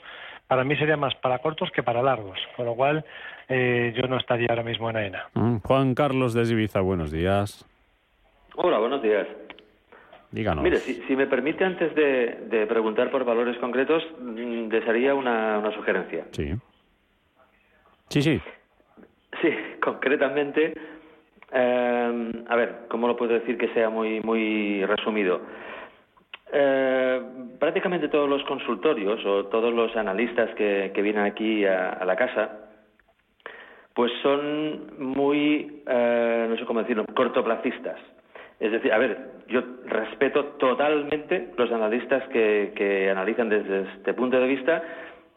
para 0.48 0.64
mí 0.64 0.78
sería 0.78 0.96
más 0.96 1.16
para 1.16 1.40
cortos 1.40 1.70
que 1.72 1.84
para 1.84 2.02
largos, 2.02 2.40
con 2.56 2.66
lo 2.66 2.76
cual 2.76 3.04
eh, 3.50 3.94
yo 3.98 4.08
no 4.08 4.16
estaría 4.16 4.48
ahora 4.50 4.64
mismo 4.64 4.90
en 4.90 4.96
AENA. 4.96 5.28
Mm, 5.34 5.58
Juan 5.58 5.94
Carlos 5.94 6.34
de 6.34 6.50
Ibiza, 6.50 6.80
buenos 6.80 7.12
días. 7.12 7.66
Hola, 8.56 8.80
buenos 8.80 9.02
días. 9.02 9.28
Díganos. 10.32 10.64
Mire, 10.64 10.78
si, 10.78 11.14
me 11.14 11.28
permite, 11.28 11.66
antes 11.66 11.94
de, 11.94 12.66
preguntar 12.70 13.12
por 13.12 13.26
valores 13.26 13.58
concretos, 13.58 14.02
mm, 14.18 14.70
desearía 14.70 15.14
una, 15.14 15.60
una 15.60 15.76
sugerencia. 15.76 16.24
Sí. 16.32 16.54
Sí, 18.10 18.22
sí. 18.22 18.42
Sí, 19.42 19.50
concretamente, 19.82 20.74
eh, 21.52 22.32
a 22.48 22.56
ver, 22.56 22.80
¿cómo 22.90 23.08
lo 23.08 23.16
puedo 23.16 23.34
decir 23.34 23.58
que 23.58 23.70
sea 23.70 23.90
muy, 23.90 24.20
muy 24.22 24.84
resumido? 24.86 25.42
Eh, 26.52 27.22
prácticamente 27.60 28.08
todos 28.10 28.28
los 28.28 28.44
consultorios 28.44 29.24
o 29.24 29.46
todos 29.46 29.74
los 29.74 29.96
analistas 29.96 30.50
que, 30.56 30.92
vienen 30.96 31.24
aquí 31.24 31.64
a, 31.66 32.04
la 32.04 32.16
casa, 32.16 32.50
pues 33.94 34.12
son 34.24 34.98
muy, 34.98 35.84
eh, 35.88 36.48
no 36.50 36.58
sé 36.58 36.66
cómo 36.66 36.82
decirlo, 36.82 37.06
cortoplacistas. 37.16 38.00
Es 38.60 38.72
decir, 38.72 38.92
a 38.92 38.98
ver, 38.98 39.18
yo 39.48 39.62
respeto 39.86 40.46
totalmente 40.58 41.52
los 41.56 41.72
analistas 41.72 42.28
que, 42.30 42.74
que 42.76 43.10
analizan 43.10 43.48
desde 43.48 43.84
este 43.84 44.14
punto 44.14 44.40
de 44.40 44.48
vista, 44.48 44.84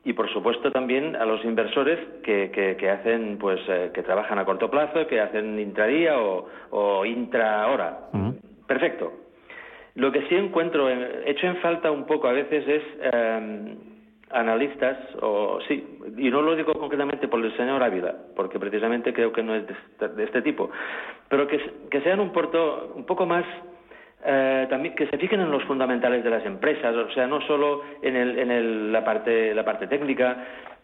y 0.05 0.13
por 0.15 0.29
supuesto 0.33 0.73
también 0.73 1.15
a 1.17 1.25
los 1.25 1.45
inversores 1.45 1.99
que, 2.25 2.51
que, 2.79 2.91
hacen 2.91 3.39
pues 3.39 3.61
eh, 3.69 3.91
que 3.95 4.03
trabajan 4.03 4.39
a 4.39 4.45
corto 4.45 4.71
plazo 4.71 5.07
que 5.07 5.21
hacen 5.21 5.59
intradía 5.59 6.19
o, 6.19 6.49
o 6.71 7.05
intra 7.05 7.67
hora. 7.69 8.09
Perfecto. 8.67 9.13
Lo 9.95 10.11
que 10.11 10.27
sí 10.29 10.35
encuentro 10.35 10.89
hecho 10.89 11.47
en 11.47 11.57
falta 11.59 11.91
un 11.91 12.07
poco 12.07 12.27
a 12.27 12.33
veces 12.33 12.67
es 12.67 12.83
em, 13.13 13.77
analistas 14.31 14.97
o 15.21 15.61
sí 15.69 15.99
y 16.17 16.31
no 16.31 16.41
lo 16.41 16.57
digo 16.57 16.73
concretamente 16.73 17.29
por 17.29 17.45
el 17.45 17.55
señor 17.57 17.83
Ávila 17.83 18.15
porque 18.35 18.59
precisamente 18.59 19.13
creo 19.13 19.31
que 19.31 19.43
no 19.43 19.55
es 19.55 19.67
de 19.67 19.75
este, 19.75 20.23
este 20.25 20.43
tipo 20.43 20.71
pero 21.29 21.47
que, 21.47 21.59
que 21.91 22.01
sean 22.01 22.21
un, 22.21 22.33
porto, 22.33 22.95
un 22.97 23.05
poco 23.05 23.27
más 23.27 23.45
eh, 24.25 24.67
también 24.71 24.95
que 24.95 25.07
se 25.07 25.19
fijen 25.19 25.41
en 25.41 25.51
los 25.51 25.65
fundamentales 25.65 26.23
de 26.23 26.31
las 26.31 26.45
empresas, 26.45 26.95
o 26.95 27.11
sea, 27.13 27.27
no 27.27 27.41
solo 27.43 27.83
en, 28.03 28.17
el, 28.17 28.39
en 28.39 28.51
el, 28.51 28.93
la, 28.93 29.05
parte, 29.05 29.55
la 29.55 29.65
parte 29.65 29.87
técnica, 29.87 30.37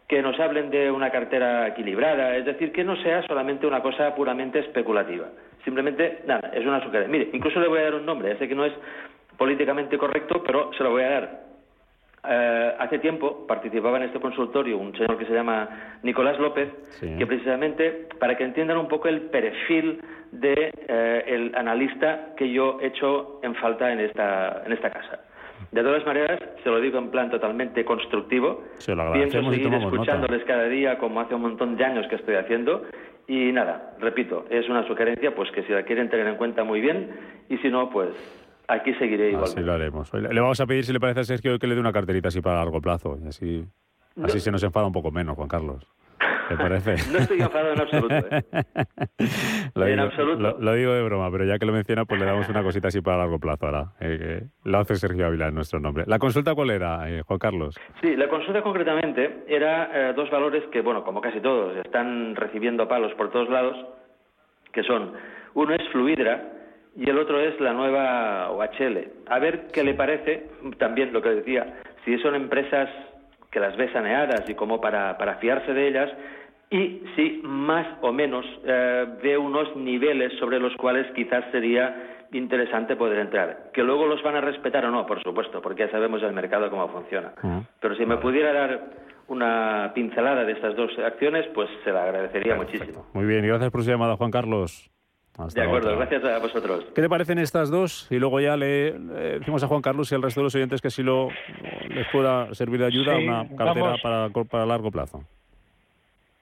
que 0.09 0.23
nos 0.23 0.39
hablen 0.41 0.71
de 0.71 0.91
una 0.91 1.11
cartera 1.11 1.69
equilibrada, 1.69 2.37
es 2.37 2.45
decir, 2.45 2.73
que 2.73 2.83
no 2.83 2.97
sea 2.97 3.23
solamente 3.27 3.67
una 3.67 3.83
cosa 3.83 4.15
puramente 4.15 4.59
especulativa. 4.59 5.27
Simplemente, 5.65 6.23
nada, 6.27 6.51
es 6.55 6.65
una 6.65 6.83
sugerencia. 6.83 7.13
Mire, 7.13 7.31
incluso 7.33 7.61
le 7.61 7.69
voy 7.69 7.81
a 7.81 7.85
dar 7.85 7.95
un 7.95 8.07
nombre, 8.07 8.33
ya 8.33 8.39
sé 8.39 8.49
que 8.49 8.55
no 8.55 8.65
es 8.65 8.73
políticamente 9.37 9.99
correcto, 9.99 10.43
pero 10.45 10.71
se 10.73 10.83
lo 10.83 10.91
voy 10.91 11.03
a 11.03 11.11
dar. 11.11 11.48
Eh, 12.27 12.75
hace 12.79 12.99
tiempo 12.99 13.47
participaba 13.47 13.99
en 13.99 14.05
este 14.05 14.21
consultorio 14.21 14.77
un 14.77 14.93
señor 14.93 15.17
que 15.19 15.27
se 15.27 15.33
llama 15.33 15.99
Nicolás 16.03 16.39
López, 16.39 16.69
que 17.01 17.27
precisamente, 17.27 18.09
para 18.19 18.37
que 18.37 18.45
entiendan 18.45 18.79
un 18.79 18.89
poco 18.89 19.09
el 19.09 19.23
perfil 19.23 20.01
de 20.33 20.73
eh, 20.89 21.25
el 21.27 21.55
analista 21.55 22.35
que 22.37 22.51
yo 22.51 22.79
he 22.81 22.89
hecho 22.89 23.41
en 23.43 23.55
falta 23.55 23.93
en 23.93 24.01
esta, 24.01 24.63
en 24.67 24.73
esta 24.73 24.91
casa. 24.91 25.21
De 25.71 25.83
todas 25.83 26.05
maneras, 26.07 26.41
se 26.63 26.71
lo 26.71 26.81
digo 26.81 26.99
en 26.99 27.11
plan 27.11 27.31
totalmente 27.31 27.85
constructivo. 27.85 28.65
Pienso 29.13 29.43
seguir 29.51 29.75
escuchándoles 29.75 30.45
cada 30.45 30.65
día 30.65 30.99
como 30.99 31.21
hace 31.21 31.35
un 31.35 31.43
montón 31.43 31.77
de 31.77 31.85
años 31.85 32.07
que 32.09 32.17
estoy 32.17 32.37
haciendo. 32.37 32.85
Y 33.27 33.53
nada, 33.53 33.95
repito, 34.01 34.47
es 34.49 34.69
una 34.69 34.87
sugerencia 34.87 35.35
pues 35.35 35.51
que 35.51 35.63
si 35.65 35.73
la 35.73 35.83
quieren 35.83 36.09
tener 36.09 36.27
en 36.27 36.37
cuenta 36.37 36.65
muy 36.65 36.81
bien 36.81 37.11
y 37.51 37.59
si 37.59 37.69
no, 37.69 37.91
pues 37.91 38.11
aquí 38.69 38.95
seguiré 38.95 39.31
igual. 39.31 39.45
Así 39.45 39.61
lo 39.61 39.73
haremos. 39.73 40.13
Le 40.15 40.41
vamos 40.41 40.61
a 40.61 40.67
pedir, 40.67 40.85
si 40.85 40.93
le 40.93 41.01
parece 41.01 41.21
a 41.21 41.25
Sergio, 41.25 41.59
que 41.59 41.67
le 41.67 41.75
dé 41.75 41.81
una 41.81 41.93
carterita 41.93 42.29
así 42.29 42.41
para 42.41 42.59
largo 42.59 42.81
plazo. 42.81 43.19
Y 43.23 43.29
así, 43.29 43.65
así 44.23 44.41
se 44.41 44.51
nos 44.53 44.63
enfada 44.63 44.87
un 44.87 44.93
poco 44.93 45.11
menos, 45.11 45.35
Juan 45.37 45.49
Carlos. 45.49 45.87
¿Te 46.49 46.57
parece? 46.57 46.97
No 47.13 47.19
estoy 47.19 47.41
enfadado 47.41 47.73
en 47.75 47.81
absoluto. 47.81 48.15
¿eh? 48.15 48.43
lo 49.75 49.87
en 49.87 49.91
digo, 49.91 50.03
absoluto. 50.03 50.57
Lo, 50.59 50.73
digo 50.73 50.93
de 50.93 51.03
broma, 51.03 51.31
pero 51.31 51.45
ya 51.45 51.59
que 51.59 51.67
lo 51.67 51.73
menciona, 51.73 52.05
pues 52.07 52.21
le 52.21 52.27
damos 52.27 52.49
una 52.49 52.63
cosita 52.63 52.89
así 52.89 53.01
para 53.01 53.19
largo 53.19 53.39
plazo 53.39 53.67
ahora. 53.67 53.93
Eh, 54.01 54.47
lo 54.65 54.79
hace 54.79 54.97
Sergio 54.97 55.27
Ávila 55.27 55.49
en 55.49 55.55
nuestro 55.55 55.79
nombre. 55.79 56.05
¿La 56.07 56.19
consulta 56.19 56.55
cuál 56.55 56.71
era, 56.71 57.11
eh, 57.11 57.23
Juan 57.23 57.39
Carlos? 57.39 57.79
Sí, 58.01 58.17
la 58.17 58.29
consulta 58.29 58.63
concretamente 58.63 59.45
era 59.47 60.13
dos 60.15 60.31
valores 60.31 60.65
que, 60.73 60.81
bueno, 60.81 61.05
como 61.05 61.21
casi 61.21 61.41
todos, 61.41 61.77
están 61.85 62.35
recibiendo 62.35 62.89
palos 62.89 63.13
por 63.15 63.31
todos 63.31 63.49
lados, 63.51 63.77
que 64.73 64.83
son, 64.83 65.13
uno 65.55 65.75
es 65.75 65.87
Fluidra, 65.91 66.58
y 66.99 67.09
el 67.09 67.19
otro 67.19 67.41
es 67.41 67.59
la 67.61 67.73
nueva 67.73 68.51
OHL. 68.51 69.09
A 69.29 69.39
ver 69.39 69.69
qué 69.73 69.85
le 69.85 69.95
parece, 69.95 70.49
también 70.79 71.13
lo 71.13 71.23
que 71.23 71.29
decía, 71.31 71.81
si 72.05 72.19
son 72.19 72.35
empresas 72.35 72.91
que 73.53 73.61
las 73.61 73.77
ve 73.77 73.91
saneadas 73.93 74.49
y 74.51 74.55
como 74.55 74.81
para, 74.81 75.17
para 75.17 75.37
fiarse 75.37 75.73
de 75.73 75.89
ellas, 75.89 76.11
y 76.71 77.01
si 77.15 77.41
más 77.45 77.87
o 78.03 78.13
menos 78.13 78.45
eh, 78.65 79.07
ve 79.23 79.39
unos 79.39 79.75
niveles 79.77 80.33
sobre 80.41 80.59
los 80.59 80.75
cuales 80.77 81.07
quizás 81.15 81.45
sería 81.53 82.27
interesante 82.33 82.97
poder 82.97 83.21
entrar. 83.21 83.71
Que 83.73 83.83
luego 83.83 84.07
los 84.07 84.23
van 84.23 84.35
a 84.35 84.41
respetar 84.41 84.85
o 84.85 84.91
no, 84.91 85.07
por 85.07 85.23
supuesto, 85.23 85.63
porque 85.63 85.87
ya 85.87 85.91
sabemos 85.93 86.23
el 86.23 86.33
mercado 86.33 86.69
cómo 86.69 86.89
funciona. 86.89 87.33
Pero 87.81 87.95
si 87.95 88.05
me 88.05 88.19
pudiera 88.19 88.53
dar 88.53 88.81
una 89.29 89.93
pincelada 89.95 90.45
de 90.45 90.53
estas 90.53 90.75
dos 90.75 90.91
acciones, 90.99 91.47
pues 91.55 91.71
se 91.85 91.93
la 91.93 92.03
agradecería 92.03 92.57
muchísimo. 92.57 93.07
Muy 93.15 93.25
bien, 93.25 93.47
gracias 93.47 93.71
por 93.71 93.83
su 93.83 93.91
llamada, 93.91 94.17
Juan 94.17 94.31
Carlos. 94.31 94.91
De 95.55 95.63
acuerdo, 95.63 95.97
gracias 95.97 96.25
a 96.25 96.39
vosotros. 96.39 96.87
¿Qué 96.95 97.03
te 97.03 97.09
parecen 97.09 97.39
estas 97.39 97.71
dos? 97.71 98.07
Y 98.11 98.19
luego 98.19 98.41
ya 98.41 98.57
le, 98.57 98.93
decimos 98.93 99.63
a 99.63 99.69
Juan 99.69 99.83
Carlos 99.83 100.11
y 100.11 100.15
al 100.15 100.23
resto 100.23 100.41
de 100.41 100.45
los 100.45 100.55
oyentes 100.55 100.81
que 100.81 100.91
si 100.91 101.03
lo 101.03 101.29
les 101.89 102.07
pueda 102.11 102.53
servir 102.55 102.81
de 102.81 102.87
ayuda 102.87 103.17
una 103.17 103.49
cartera 103.57 103.97
para, 104.03 104.31
para 104.31 104.67
largo 104.67 104.91
plazo. 104.91 105.25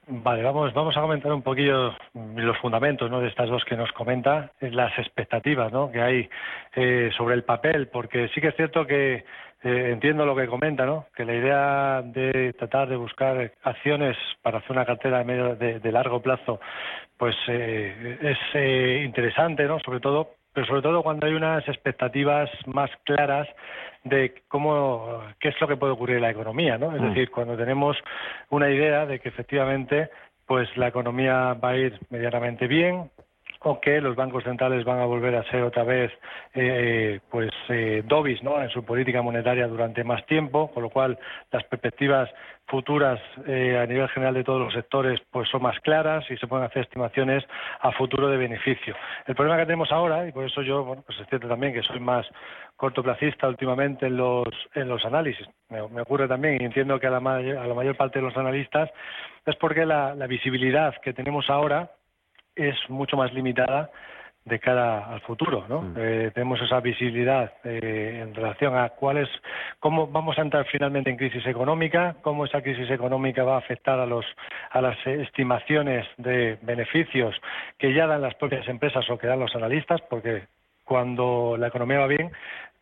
Vale, 0.08 0.44
vamos, 0.44 0.72
vamos 0.72 0.96
a 0.96 1.00
comentar 1.00 1.32
un 1.32 1.42
poquillo 1.42 1.92
los 2.14 2.56
fundamentos 2.58 3.10
¿no? 3.10 3.20
de 3.20 3.26
estas 3.26 3.48
dos 3.48 3.64
que 3.64 3.76
nos 3.76 3.90
comenta, 3.90 4.52
las 4.60 4.96
expectativas 5.00 5.72
¿no? 5.72 5.90
que 5.90 6.00
hay 6.00 6.28
eh, 6.76 7.10
sobre 7.16 7.34
el 7.34 7.42
papel, 7.42 7.88
porque 7.88 8.28
sí 8.28 8.40
que 8.40 8.48
es 8.48 8.54
cierto 8.54 8.86
que 8.86 9.24
eh, 9.64 9.90
entiendo 9.90 10.24
lo 10.24 10.36
que 10.36 10.46
comenta, 10.46 10.86
¿no? 10.86 11.06
que 11.12 11.24
la 11.24 11.34
idea 11.34 12.02
de 12.02 12.52
tratar 12.52 12.88
de 12.88 12.94
buscar 12.94 13.50
acciones 13.64 14.16
para 14.42 14.58
hacer 14.58 14.70
una 14.70 14.86
cartera 14.86 15.18
de, 15.18 15.24
medio, 15.24 15.56
de, 15.56 15.92
largo 15.92 16.22
plazo 16.22 16.60
pues 17.16 17.34
eh, 17.48 18.16
es 18.22 19.04
interesante, 19.04 19.64
¿no? 19.64 19.80
sobre 19.80 19.98
todo 19.98 20.36
pero 20.56 20.66
sobre 20.68 20.80
todo 20.80 21.02
cuando 21.02 21.26
hay 21.26 21.34
unas 21.34 21.68
expectativas 21.68 22.48
más 22.64 22.90
claras 23.04 23.46
de 24.04 24.42
cómo 24.48 25.20
qué 25.38 25.50
es 25.50 25.60
lo 25.60 25.68
que 25.68 25.76
puede 25.76 25.92
ocurrir 25.92 26.16
en 26.16 26.22
la 26.22 26.30
economía, 26.30 26.78
¿no? 26.78 26.96
Es 26.96 27.02
mm. 27.02 27.08
decir, 27.08 27.30
cuando 27.30 27.58
tenemos 27.58 27.94
una 28.48 28.70
idea 28.70 29.04
de 29.04 29.20
que 29.20 29.28
efectivamente 29.28 30.08
pues 30.46 30.74
la 30.78 30.88
economía 30.88 31.52
va 31.62 31.70
a 31.70 31.76
ir 31.76 32.00
medianamente 32.08 32.68
bien, 32.68 33.10
o 33.68 33.80
que 33.80 34.00
los 34.00 34.14
bancos 34.14 34.44
centrales 34.44 34.84
van 34.84 35.00
a 35.00 35.06
volver 35.06 35.34
a 35.34 35.42
ser 35.50 35.64
otra 35.64 35.82
vez 35.82 36.12
eh, 36.54 37.18
pues 37.28 37.50
eh, 37.68 38.04
¿no? 38.42 38.62
en 38.62 38.70
su 38.70 38.84
política 38.84 39.22
monetaria 39.22 39.66
durante 39.66 40.04
más 40.04 40.24
tiempo, 40.26 40.70
con 40.70 40.84
lo 40.84 40.90
cual 40.90 41.18
las 41.50 41.64
perspectivas 41.64 42.30
futuras 42.68 43.20
eh, 43.44 43.76
a 43.76 43.84
nivel 43.86 44.08
general 44.10 44.34
de 44.34 44.44
todos 44.44 44.60
los 44.60 44.72
sectores 44.72 45.20
pues 45.32 45.48
son 45.48 45.62
más 45.62 45.80
claras 45.80 46.24
y 46.30 46.36
se 46.36 46.46
pueden 46.46 46.64
hacer 46.64 46.82
estimaciones 46.82 47.42
a 47.80 47.90
futuro 47.90 48.28
de 48.28 48.36
beneficio. 48.36 48.94
El 49.26 49.34
problema 49.34 49.58
que 49.58 49.66
tenemos 49.66 49.90
ahora, 49.90 50.28
y 50.28 50.30
por 50.30 50.44
eso 50.44 50.62
yo 50.62 50.84
bueno, 50.84 51.02
pues 51.04 51.18
es 51.18 51.26
cierto 51.26 51.48
también 51.48 51.72
que 51.72 51.82
soy 51.82 51.98
más 51.98 52.24
cortoplacista 52.76 53.48
últimamente 53.48 54.06
en 54.06 54.16
los, 54.16 54.46
en 54.76 54.86
los 54.88 55.04
análisis, 55.04 55.44
me, 55.70 55.80
ocurre 55.80 56.28
también 56.28 56.62
y 56.62 56.66
entiendo 56.66 57.00
que 57.00 57.08
a 57.08 57.10
la, 57.10 57.16
a 57.16 57.66
la 57.66 57.74
mayor 57.74 57.96
parte 57.96 58.20
de 58.20 58.26
los 58.26 58.36
analistas, 58.36 58.90
es 59.44 59.56
porque 59.56 59.84
la 59.84 60.14
visibilidad 60.28 60.94
que 61.02 61.12
tenemos 61.12 61.50
ahora 61.50 61.90
es 62.56 62.76
mucho 62.88 63.16
más 63.16 63.32
limitada 63.32 63.90
de 64.46 64.60
cara 64.60 65.12
al 65.12 65.20
futuro, 65.22 65.66
¿no? 65.68 65.82
Mm. 65.82 65.94
Eh, 65.98 66.30
tenemos 66.32 66.60
esa 66.62 66.78
visibilidad 66.80 67.52
eh, 67.64 68.20
en 68.22 68.32
relación 68.32 68.76
a 68.76 68.90
cuál 68.90 69.18
es, 69.18 69.28
cómo 69.80 70.06
vamos 70.06 70.38
a 70.38 70.42
entrar 70.42 70.64
finalmente 70.70 71.10
en 71.10 71.16
crisis 71.16 71.44
económica, 71.46 72.14
cómo 72.22 72.44
esa 72.44 72.62
crisis 72.62 72.88
económica 72.90 73.42
va 73.42 73.56
a 73.56 73.58
afectar 73.58 73.98
a 73.98 74.06
los 74.06 74.24
a 74.70 74.80
las 74.80 74.96
estimaciones 75.04 76.06
de 76.16 76.58
beneficios 76.62 77.34
que 77.76 77.92
ya 77.92 78.06
dan 78.06 78.22
las 78.22 78.36
propias 78.36 78.66
empresas 78.68 79.08
o 79.10 79.18
que 79.18 79.26
dan 79.26 79.40
los 79.40 79.54
analistas, 79.56 80.00
porque 80.08 80.44
cuando 80.86 81.56
la 81.58 81.66
economía 81.66 81.98
va 81.98 82.06
bien, 82.06 82.30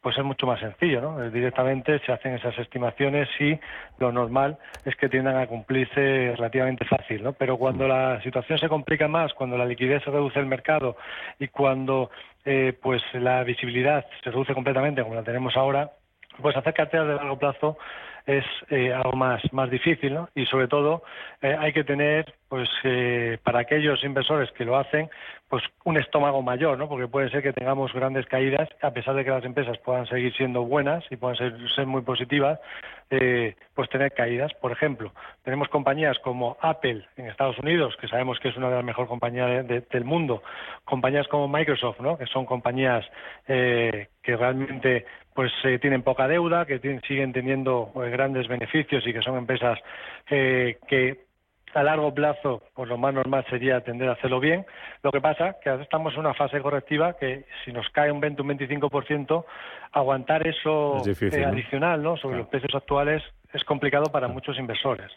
pues 0.04 0.18
es 0.18 0.24
mucho 0.24 0.46
más 0.46 0.60
sencillo, 0.60 1.00
¿no? 1.00 1.30
Directamente 1.30 1.98
se 2.00 2.12
hacen 2.12 2.34
esas 2.34 2.56
estimaciones 2.58 3.26
y 3.40 3.58
lo 3.98 4.12
normal 4.12 4.58
es 4.84 4.94
que 4.96 5.08
tiendan 5.08 5.38
a 5.38 5.46
cumplirse 5.46 6.34
relativamente 6.36 6.84
fácil, 6.84 7.22
¿no? 7.22 7.32
Pero 7.32 7.56
cuando 7.56 7.88
la 7.88 8.20
situación 8.22 8.58
se 8.58 8.68
complica 8.68 9.08
más, 9.08 9.32
cuando 9.32 9.56
la 9.56 9.64
liquidez 9.64 10.04
se 10.04 10.10
reduce 10.10 10.38
el 10.38 10.44
mercado 10.44 10.98
y 11.38 11.48
cuando 11.48 12.10
eh, 12.44 12.74
pues 12.82 13.02
la 13.14 13.42
visibilidad 13.44 14.04
se 14.22 14.30
reduce 14.30 14.52
completamente 14.52 15.02
como 15.02 15.14
la 15.14 15.22
tenemos 15.22 15.56
ahora, 15.56 15.92
pues 16.42 16.54
hacer 16.54 16.74
carteras 16.74 17.08
de 17.08 17.14
largo 17.14 17.38
plazo 17.38 17.78
es 18.26 18.44
eh, 18.70 18.92
algo 18.92 19.12
más, 19.12 19.42
más 19.52 19.70
difícil, 19.70 20.14
¿no? 20.14 20.28
Y 20.34 20.46
sobre 20.46 20.68
todo 20.68 21.02
eh, 21.42 21.56
hay 21.58 21.72
que 21.72 21.84
tener, 21.84 22.34
pues, 22.48 22.68
eh, 22.84 23.38
para 23.42 23.60
aquellos 23.60 24.02
inversores 24.02 24.50
que 24.52 24.64
lo 24.64 24.76
hacen, 24.76 25.10
pues 25.48 25.62
un 25.84 25.98
estómago 25.98 26.40
mayor, 26.40 26.78
¿no? 26.78 26.88
Porque 26.88 27.06
puede 27.06 27.28
ser 27.30 27.42
que 27.42 27.52
tengamos 27.52 27.92
grandes 27.92 28.26
caídas, 28.26 28.68
a 28.82 28.92
pesar 28.92 29.14
de 29.14 29.24
que 29.24 29.30
las 29.30 29.44
empresas 29.44 29.78
puedan 29.78 30.06
seguir 30.06 30.34
siendo 30.34 30.64
buenas 30.64 31.04
y 31.10 31.16
puedan 31.16 31.36
ser, 31.36 31.54
ser 31.74 31.86
muy 31.86 32.02
positivas, 32.02 32.58
pues 33.74 33.88
tener 33.90 34.12
caídas. 34.12 34.52
Por 34.54 34.72
ejemplo, 34.72 35.12
tenemos 35.42 35.68
compañías 35.68 36.18
como 36.20 36.56
Apple 36.60 37.06
en 37.16 37.26
Estados 37.26 37.58
Unidos, 37.58 37.96
que 38.00 38.08
sabemos 38.08 38.38
que 38.40 38.48
es 38.48 38.56
una 38.56 38.68
de 38.68 38.76
las 38.76 38.84
mejores 38.84 39.08
compañías 39.08 39.66
del 39.66 40.04
mundo, 40.04 40.42
compañías 40.84 41.28
como 41.28 41.48
Microsoft, 41.48 42.00
¿no? 42.00 42.16
Que 42.18 42.26
son 42.26 42.46
compañías 42.46 43.04
que 43.46 44.08
realmente 44.24 45.04
pues 45.34 45.52
eh, 45.64 45.78
tienen 45.80 46.02
poca 46.02 46.28
deuda, 46.28 46.64
que 46.64 46.78
siguen 47.06 47.32
teniendo 47.32 47.92
eh, 47.96 48.10
grandes 48.10 48.46
beneficios 48.46 49.04
y 49.06 49.12
que 49.12 49.20
son 49.20 49.36
empresas 49.36 49.78
eh, 50.30 50.78
que 50.86 51.24
a 51.74 51.82
largo 51.82 52.14
plazo, 52.14 52.62
pues 52.74 52.88
lo 52.88 52.96
más 52.96 53.12
normal 53.12 53.44
sería 53.50 53.80
tender 53.80 54.08
a 54.08 54.12
hacerlo 54.12 54.40
bien. 54.40 54.64
Lo 55.02 55.10
que 55.10 55.20
pasa 55.20 55.56
que 55.62 55.70
ahora 55.70 55.82
estamos 55.82 56.14
en 56.14 56.20
una 56.20 56.34
fase 56.34 56.60
correctiva 56.60 57.16
que 57.16 57.44
si 57.64 57.72
nos 57.72 57.88
cae 57.90 58.10
un 58.10 58.20
20 58.20 58.40
o 58.40 58.44
un 58.44 58.50
25%, 58.50 59.44
aguantar 59.92 60.46
eso 60.46 61.02
adicional 61.46 62.02
¿no? 62.02 62.16
sobre 62.16 62.38
los 62.38 62.48
precios 62.48 62.74
actuales 62.74 63.22
es 63.52 63.64
complicado 63.64 64.06
para 64.06 64.28
muchos 64.28 64.58
inversores. 64.58 65.10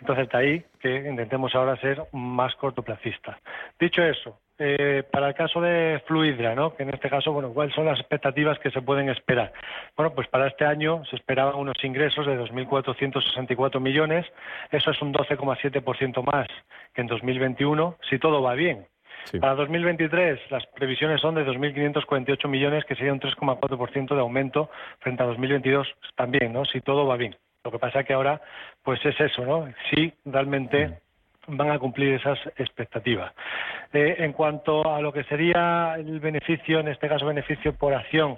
Entonces, 0.00 0.28
de 0.28 0.38
ahí 0.38 0.64
que 0.80 1.08
intentemos 1.08 1.54
ahora 1.54 1.76
ser 1.76 2.02
más 2.12 2.54
cortoplacistas. 2.56 3.36
Dicho 3.78 4.02
eso, 4.02 4.38
eh, 4.58 5.02
para 5.10 5.28
el 5.28 5.34
caso 5.34 5.60
de 5.60 6.02
Fluidra, 6.06 6.54
¿no? 6.54 6.74
que 6.76 6.84
en 6.84 6.90
este 6.90 7.10
caso, 7.10 7.32
bueno, 7.32 7.52
¿cuáles 7.52 7.74
son 7.74 7.86
las 7.86 7.98
expectativas 7.98 8.58
que 8.60 8.70
se 8.70 8.82
pueden 8.82 9.08
esperar? 9.08 9.52
Bueno, 9.96 10.14
pues 10.14 10.28
para 10.28 10.46
este 10.46 10.64
año 10.64 11.04
se 11.06 11.16
esperaban 11.16 11.56
unos 11.56 11.82
ingresos 11.82 12.26
de 12.26 12.38
2.464 12.38 13.80
millones, 13.80 14.26
eso 14.70 14.90
es 14.90 15.02
un 15.02 15.12
12,7% 15.12 16.22
más 16.22 16.46
que 16.94 17.00
en 17.00 17.08
2021, 17.08 17.96
si 18.08 18.18
todo 18.18 18.42
va 18.42 18.54
bien. 18.54 18.86
Para 19.40 19.54
2023 19.54 20.50
las 20.50 20.66
previsiones 20.66 21.20
son 21.20 21.34
de 21.34 21.46
2.548 21.46 22.46
millones, 22.46 22.84
que 22.84 22.94
sería 22.94 23.12
un 23.12 23.20
3,4% 23.20 24.14
de 24.14 24.20
aumento 24.20 24.70
frente 25.00 25.22
a 25.22 25.26
2022 25.26 25.88
también, 26.14 26.52
¿no? 26.52 26.64
Si 26.66 26.80
todo 26.80 27.06
va 27.06 27.16
bien. 27.16 27.34
Lo 27.64 27.70
que 27.70 27.78
pasa 27.78 28.00
es 28.00 28.06
que 28.06 28.12
ahora, 28.12 28.42
pues 28.82 29.04
es 29.06 29.18
eso, 29.18 29.44
¿no? 29.46 29.72
Si 29.90 30.12
realmente 30.26 30.88
mm 30.88 31.03
van 31.46 31.70
a 31.70 31.78
cumplir 31.78 32.14
esas 32.14 32.38
expectativas. 32.56 33.32
Eh, 33.92 34.16
en 34.18 34.32
cuanto 34.32 34.92
a 34.92 35.00
lo 35.00 35.12
que 35.12 35.24
sería 35.24 35.94
el 35.96 36.20
beneficio, 36.20 36.80
en 36.80 36.88
este 36.88 37.08
caso 37.08 37.26
beneficio 37.26 37.74
por 37.74 37.94
acción 37.94 38.36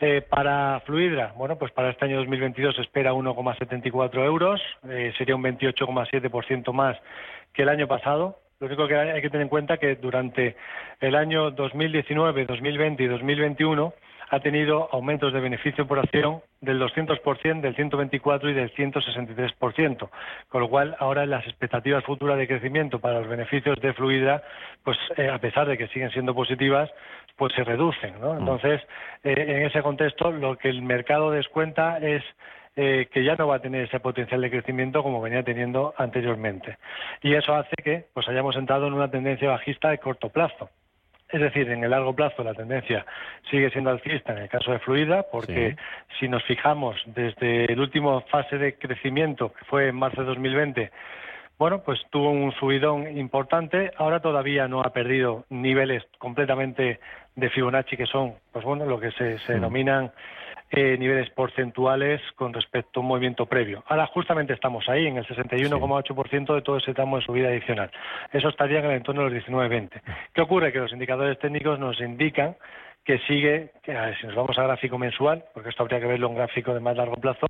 eh, 0.00 0.22
para 0.28 0.80
Fluidra, 0.86 1.32
bueno, 1.36 1.56
pues 1.56 1.72
para 1.72 1.90
este 1.90 2.04
año 2.04 2.18
2022 2.18 2.76
se 2.76 2.82
espera 2.82 3.12
1,74 3.12 4.24
euros, 4.24 4.60
eh, 4.88 5.12
sería 5.16 5.36
un 5.36 5.42
28,7% 5.42 6.72
más 6.72 6.96
que 7.52 7.62
el 7.62 7.68
año 7.68 7.86
pasado. 7.86 8.38
Lo 8.60 8.66
único 8.66 8.88
que 8.88 8.96
hay 8.96 9.22
que 9.22 9.30
tener 9.30 9.42
en 9.42 9.48
cuenta 9.48 9.74
es 9.74 9.80
que 9.80 9.96
durante 9.96 10.56
el 11.00 11.14
año 11.14 11.52
2019, 11.52 12.44
2020 12.44 13.02
y 13.02 13.06
2021 13.06 13.94
ha 14.30 14.40
tenido 14.40 14.88
aumentos 14.92 15.32
de 15.32 15.40
beneficio 15.40 15.86
por 15.86 15.98
acción 15.98 16.40
del 16.60 16.80
200%, 16.80 17.60
del 17.60 17.76
124% 17.76 18.50
y 18.50 18.52
del 18.52 18.74
163%, 18.74 20.08
con 20.48 20.60
lo 20.60 20.68
cual 20.68 20.96
ahora 20.98 21.26
las 21.26 21.46
expectativas 21.46 22.04
futuras 22.04 22.38
de 22.38 22.46
crecimiento 22.46 22.98
para 22.98 23.20
los 23.20 23.28
beneficios 23.28 23.80
de 23.80 23.92
Fluida, 23.94 24.42
pues 24.84 24.98
eh, 25.16 25.28
a 25.28 25.38
pesar 25.38 25.68
de 25.68 25.78
que 25.78 25.88
siguen 25.88 26.10
siendo 26.10 26.34
positivas, 26.34 26.90
pues 27.36 27.54
se 27.54 27.64
reducen. 27.64 28.20
¿no? 28.20 28.34
Mm. 28.34 28.38
Entonces, 28.38 28.82
eh, 29.24 29.34
en 29.36 29.62
ese 29.62 29.82
contexto, 29.82 30.30
lo 30.30 30.58
que 30.58 30.68
el 30.68 30.82
mercado 30.82 31.30
descuenta 31.30 31.98
es 31.98 32.22
eh, 32.76 33.08
que 33.12 33.24
ya 33.24 33.34
no 33.34 33.48
va 33.48 33.56
a 33.56 33.60
tener 33.60 33.86
ese 33.86 33.98
potencial 33.98 34.40
de 34.40 34.50
crecimiento 34.50 35.02
como 35.02 35.20
venía 35.20 35.42
teniendo 35.42 35.94
anteriormente. 35.96 36.78
Y 37.22 37.34
eso 37.34 37.54
hace 37.54 37.74
que 37.82 38.04
pues 38.14 38.28
hayamos 38.28 38.54
entrado 38.56 38.86
en 38.86 38.92
una 38.92 39.10
tendencia 39.10 39.50
bajista 39.50 39.90
de 39.90 39.98
corto 39.98 40.28
plazo. 40.28 40.70
Es 41.30 41.40
decir, 41.40 41.70
en 41.70 41.84
el 41.84 41.90
largo 41.90 42.14
plazo 42.14 42.42
la 42.42 42.54
tendencia 42.54 43.04
sigue 43.50 43.70
siendo 43.70 43.90
alcista 43.90 44.32
en 44.32 44.38
el 44.38 44.48
caso 44.48 44.72
de 44.72 44.78
Fluida, 44.78 45.26
porque 45.30 45.76
si 46.18 46.26
nos 46.26 46.42
fijamos 46.44 46.96
desde 47.06 47.70
el 47.70 47.78
último 47.80 48.22
fase 48.30 48.56
de 48.56 48.78
crecimiento, 48.78 49.52
que 49.52 49.64
fue 49.66 49.88
en 49.88 49.96
marzo 49.96 50.22
de 50.22 50.28
2020, 50.28 50.90
bueno, 51.58 51.82
pues 51.82 52.00
tuvo 52.10 52.30
un 52.30 52.52
subidón 52.52 53.18
importante. 53.18 53.90
Ahora 53.96 54.20
todavía 54.20 54.68
no 54.68 54.80
ha 54.80 54.92
perdido 54.92 55.44
niveles 55.50 56.04
completamente 56.18 57.00
de 57.34 57.50
Fibonacci, 57.50 57.96
que 57.96 58.06
son, 58.06 58.34
pues 58.52 58.64
bueno, 58.64 58.86
lo 58.86 58.98
que 58.98 59.10
se, 59.10 59.38
se 59.40 59.54
denominan 59.54 60.12
eh, 60.70 60.96
niveles 60.98 61.30
porcentuales 61.30 62.20
con 62.36 62.52
respecto 62.52 63.00
a 63.00 63.02
un 63.02 63.08
movimiento 63.08 63.46
previo. 63.46 63.82
Ahora 63.86 64.06
justamente 64.06 64.52
estamos 64.52 64.88
ahí, 64.88 65.06
en 65.06 65.16
el 65.16 65.26
61,8% 65.26 66.54
de 66.54 66.62
todo 66.62 66.76
ese 66.76 66.92
tramo 66.94 67.18
de 67.18 67.24
subida 67.24 67.48
adicional. 67.48 67.90
Eso 68.32 68.48
estaría 68.48 68.80
en 68.80 68.86
el 68.86 68.96
entorno 68.96 69.24
de 69.24 69.30
los 69.30 69.46
19,20. 69.46 70.00
¿Qué 70.34 70.40
ocurre? 70.40 70.72
Que 70.72 70.80
los 70.80 70.92
indicadores 70.92 71.38
técnicos 71.38 71.78
nos 71.78 72.00
indican 72.00 72.56
que 73.08 73.18
sigue, 73.20 73.72
si 74.20 74.26
nos 74.26 74.36
vamos 74.36 74.58
a 74.58 74.64
gráfico 74.64 74.98
mensual, 74.98 75.42
porque 75.54 75.70
esto 75.70 75.82
habría 75.82 75.98
que 75.98 76.06
verlo 76.06 76.28
en 76.28 76.34
gráfico 76.34 76.74
de 76.74 76.80
más 76.80 76.94
largo 76.94 77.16
plazo, 77.16 77.46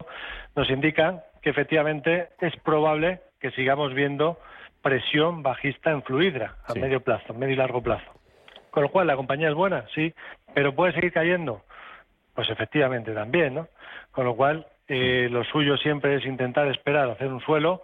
nos 0.54 0.70
indican 0.70 1.20
que 1.42 1.50
efectivamente 1.50 2.28
es 2.40 2.54
probable 2.60 3.22
que 3.40 3.50
sigamos 3.50 3.92
viendo 3.92 4.38
presión 4.82 5.42
bajista 5.42 5.90
en 5.90 6.04
fluidra 6.04 6.54
a 6.68 6.75
medio 6.75 7.00
plazo, 7.00 7.34
medio 7.34 7.54
y 7.54 7.56
largo 7.56 7.82
plazo. 7.82 8.06
Con 8.70 8.84
lo 8.84 8.90
cual, 8.90 9.08
la 9.08 9.16
compañía 9.16 9.48
es 9.48 9.54
buena, 9.54 9.84
sí, 9.92 10.14
pero 10.54 10.76
puede 10.76 10.92
seguir 10.92 11.12
cayendo. 11.12 11.62
Pues 12.38 12.50
efectivamente 12.50 13.12
también, 13.12 13.52
¿no? 13.52 13.66
Con 14.12 14.25
lo 14.25 14.37
cual, 14.37 14.64
eh, 14.87 15.26
lo 15.28 15.42
suyo 15.42 15.76
siempre 15.76 16.14
es 16.14 16.25
intentar 16.25 16.68
esperar, 16.68 17.11
hacer 17.11 17.33
un 17.33 17.40
suelo 17.40 17.83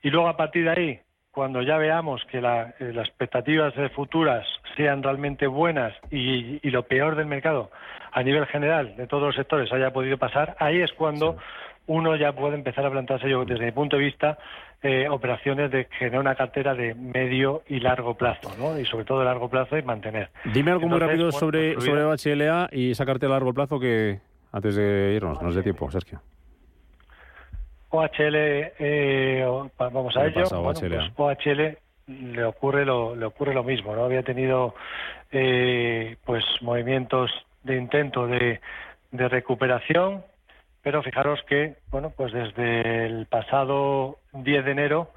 y 0.00 0.08
luego 0.08 0.26
a 0.26 0.38
partir 0.38 0.64
de 0.64 0.70
ahí, 0.70 1.00
cuando 1.30 1.60
ya 1.60 1.76
veamos 1.76 2.24
que 2.30 2.38
eh, 2.38 2.42
las 2.42 3.06
expectativas 3.06 3.74
futuras 3.94 4.46
sean 4.74 5.02
realmente 5.02 5.46
buenas 5.46 5.92
y, 6.10 6.66
lo 6.70 6.84
peor 6.84 7.14
del 7.14 7.26
mercado 7.26 7.70
a 8.10 8.22
nivel 8.22 8.46
general 8.46 8.96
de 8.96 9.06
todos 9.06 9.22
los 9.22 9.36
sectores 9.36 9.70
haya 9.70 9.92
podido 9.92 10.16
pasar, 10.16 10.56
ahí 10.60 10.80
es 10.80 10.92
cuando 10.94 11.36
uno 11.86 12.16
ya 12.16 12.32
puede 12.32 12.54
empezar 12.54 12.86
a 12.86 12.90
plantearse, 12.90 13.28
yo 13.28 13.44
desde 13.44 13.66
mi 13.66 13.72
punto 13.72 13.98
de 13.98 14.04
vista, 14.04 14.38
eh, 14.82 15.08
operaciones 15.10 15.70
de 15.70 15.88
generar 15.98 16.20
una 16.20 16.34
cartera 16.34 16.74
de 16.74 16.94
medio 16.94 17.62
y 17.68 17.80
largo 17.80 18.14
plazo, 18.14 18.50
¿no? 18.58 18.78
Y 18.78 18.86
sobre 18.86 19.04
todo 19.04 19.18
de 19.18 19.26
largo 19.26 19.48
plazo 19.50 19.76
y 19.76 19.82
mantener. 19.82 20.30
Dime 20.54 20.70
algo 20.70 20.88
muy 20.88 20.98
rápido 20.98 21.30
sobre, 21.32 21.78
sobre 21.80 22.02
HLA 22.02 22.70
y 22.72 22.92
esa 22.92 23.04
cartera 23.04 23.32
a 23.32 23.36
largo 23.36 23.52
plazo 23.52 23.78
que 23.78 24.20
antes 24.52 24.76
de 24.76 25.14
irnos, 25.14 25.40
no 25.42 25.50
es 25.50 25.54
de 25.54 25.62
tiempo, 25.62 25.90
Sergio. 25.90 26.20
OHL, 27.90 28.34
eh, 28.78 29.44
vamos 29.78 30.16
a 30.16 30.26
ello. 30.26 30.44
Pues 30.48 30.82
OHL 31.16 31.76
le 32.06 32.44
ocurre 32.44 32.84
lo 32.84 33.14
le 33.14 33.26
ocurre 33.26 33.52
lo 33.52 33.64
mismo, 33.64 33.94
¿no? 33.94 34.04
Había 34.04 34.22
tenido 34.22 34.74
eh, 35.30 36.16
pues 36.24 36.44
movimientos 36.60 37.30
de 37.62 37.76
intento 37.76 38.26
de, 38.26 38.60
de 39.10 39.28
recuperación, 39.28 40.24
pero 40.82 41.02
fijaros 41.02 41.40
que 41.46 41.76
bueno 41.90 42.12
pues 42.16 42.32
desde 42.32 43.06
el 43.06 43.26
pasado 43.26 44.19
10 44.32 44.64
de 44.64 44.70
enero 44.70 45.10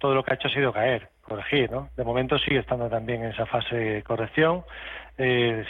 todo 0.00 0.14
lo 0.14 0.24
que 0.24 0.32
ha 0.32 0.34
hecho 0.34 0.48
ha 0.48 0.52
sido 0.52 0.72
caer, 0.72 1.08
corregir, 1.22 1.70
¿no? 1.70 1.90
De 1.96 2.04
momento 2.04 2.38
sigue 2.38 2.58
estando 2.58 2.88
también 2.88 3.22
en 3.22 3.30
esa 3.30 3.46
fase 3.46 3.76
de 3.76 4.02
corrección. 4.02 4.64
Eh, 5.18 5.64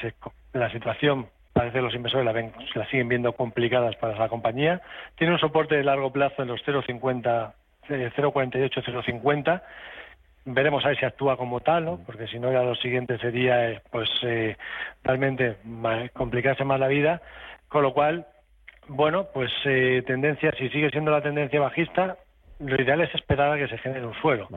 la 0.53 0.71
situación 0.71 1.27
parece 1.53 1.79
que 1.79 1.83
los 1.83 1.95
inversores 1.95 2.25
la, 2.25 2.33
ven, 2.33 2.53
siguen 2.91 3.09
viendo 3.09 3.33
complicadas 3.33 3.97
para 3.97 4.17
la 4.17 4.29
compañía. 4.29 4.81
Tiene 5.17 5.33
un 5.33 5.41
soporte 5.41 5.77
de 5.77 5.85
largo 5.85 6.13
plazo 6.13 6.43
en 6.43 6.49
los 6.49 6.65
0,50, 6.65 7.53
0,48, 7.89 8.85
0,50. 8.85 9.63
Veremos 10.47 10.85
a 10.85 10.89
ver 10.89 10.99
si 10.99 11.05
actúa 11.05 11.37
como 11.37 11.61
tal, 11.61 11.85
¿no? 11.85 12.01
Porque 12.07 12.29
si 12.29 12.39
no, 12.39 12.53
ya 12.53 12.63
lo 12.63 12.77
siguiente 12.77 13.19
sería, 13.19 13.71
eh, 13.71 13.83
pues, 13.91 14.09
eh, 14.23 14.57
realmente 15.03 15.57
complicarse 16.15 16.65
más 16.65 16.79
la 16.79 16.89
vida. 16.89 17.21
Con 17.69 17.83
lo 17.83 17.93
cual, 17.93 18.27
bueno, 18.89 19.27
pues 19.35 19.51
eh, 19.65 20.03
tendencia, 20.07 20.53
si 20.53 20.69
sigue 20.71 20.91
siendo 20.91 21.11
la 21.11 21.21
tendencia 21.21 21.61
bajista, 21.61 22.17
lo 22.61 22.81
ideal 22.81 23.01
es 23.01 23.15
esperar 23.15 23.53
a 23.53 23.57
que 23.57 23.69
se 23.69 23.79
genere 23.79 24.07
un 24.07 24.15
suelo 24.15 24.49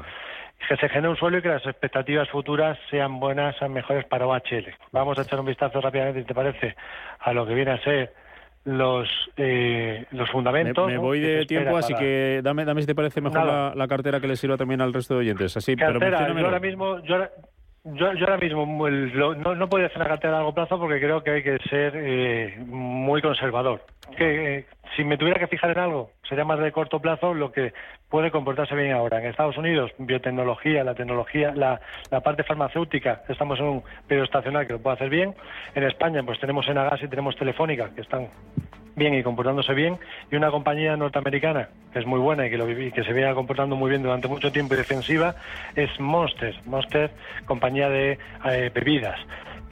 que 0.67 0.77
se 0.77 0.89
genere 0.89 1.09
un 1.09 1.17
suelo 1.17 1.37
y 1.37 1.41
que 1.41 1.49
las 1.49 1.65
expectativas 1.65 2.29
futuras 2.29 2.77
sean 2.89 3.19
buenas, 3.19 3.55
sean 3.57 3.73
mejores 3.73 4.05
para 4.05 4.27
OHL. 4.27 4.73
Vamos 4.91 5.17
a 5.17 5.23
echar 5.23 5.39
un 5.39 5.45
vistazo 5.45 5.81
rápidamente, 5.81 6.21
si 6.21 6.25
te 6.25 6.33
parece, 6.33 6.75
a 7.19 7.33
lo 7.33 7.45
que 7.45 7.53
viene 7.53 7.71
a 7.71 7.83
ser 7.83 8.13
los 8.65 9.09
eh, 9.35 10.05
los 10.11 10.29
fundamentos. 10.29 10.87
Me, 10.87 10.97
voy 10.97 11.19
de 11.19 11.45
tiempo, 11.45 11.77
así 11.77 11.93
que 11.95 12.39
dame, 12.41 12.63
dame 12.63 12.81
si 12.81 12.87
te 12.87 12.95
parece 12.95 13.19
mejor 13.19 13.75
la, 13.75 13.87
cartera 13.87 14.21
que 14.21 14.27
le 14.27 14.37
sirva 14.37 14.55
también 14.55 14.81
al 14.81 14.93
resto 14.93 15.15
de 15.15 15.21
oyentes. 15.21 15.57
Así, 15.57 15.75
cartera, 15.75 16.27
yo 16.27 16.45
ahora 16.45 16.59
mismo, 16.59 16.99
yo, 17.03 17.17
yo, 17.83 18.07
ahora 18.07 18.37
mismo 18.37 18.65
no, 18.65 19.55
no 19.55 19.69
puedo 19.69 19.85
hacer 19.85 19.97
una 19.97 20.07
cartera 20.07 20.33
a 20.33 20.37
largo 20.37 20.53
plazo 20.53 20.79
porque 20.79 20.99
creo 20.99 21.21
que 21.23 21.31
hay 21.31 21.43
que 21.43 21.57
ser 21.69 21.93
eh, 21.95 22.57
muy 22.65 23.21
conservador. 23.21 23.85
Que 24.17 24.57
eh, 24.57 24.65
si 24.95 25.03
me 25.03 25.17
tuviera 25.17 25.39
que 25.39 25.47
fijar 25.47 25.71
en 25.71 25.79
algo, 25.79 26.11
sería 26.27 26.45
más 26.45 26.59
de 26.59 26.71
corto 26.71 26.99
plazo 26.99 27.33
lo 27.33 27.51
que 27.51 27.73
puede 28.09 28.31
comportarse 28.31 28.75
bien 28.75 28.93
ahora. 28.93 29.19
En 29.19 29.25
Estados 29.25 29.57
Unidos, 29.57 29.91
biotecnología, 29.97 30.83
la 30.83 30.95
tecnología, 30.95 31.53
la, 31.55 31.81
la 32.09 32.21
parte 32.21 32.43
farmacéutica, 32.43 33.23
estamos 33.27 33.59
en 33.59 33.65
un 33.65 33.83
periodo 34.07 34.25
estacional 34.25 34.65
que 34.65 34.73
lo 34.73 34.81
puede 34.81 34.95
hacer 34.95 35.09
bien. 35.09 35.35
En 35.75 35.83
España, 35.83 36.23
pues 36.23 36.39
tenemos 36.39 36.67
Enagas 36.67 37.01
y 37.03 37.07
tenemos 37.07 37.35
Telefónica, 37.35 37.89
que 37.93 38.01
están 38.01 38.29
bien 38.95 39.13
y 39.13 39.23
comportándose 39.23 39.73
bien, 39.73 39.97
y 40.31 40.35
una 40.35 40.51
compañía 40.51 40.95
norteamericana 40.95 41.69
que 41.91 41.99
es 41.99 42.05
muy 42.05 42.19
buena 42.19 42.47
y 42.47 42.49
que, 42.49 42.57
lo, 42.57 42.65
que 42.65 43.03
se 43.03 43.13
viene 43.13 43.33
comportando 43.33 43.75
muy 43.75 43.89
bien 43.89 44.01
durante 44.03 44.27
mucho 44.27 44.51
tiempo 44.51 44.73
y 44.73 44.77
defensiva, 44.77 45.35
es 45.75 45.99
Monster. 45.99 46.55
Monster, 46.65 47.11
compañía 47.45 47.89
de 47.89 48.17
eh, 48.45 48.71
bebidas. 48.73 49.19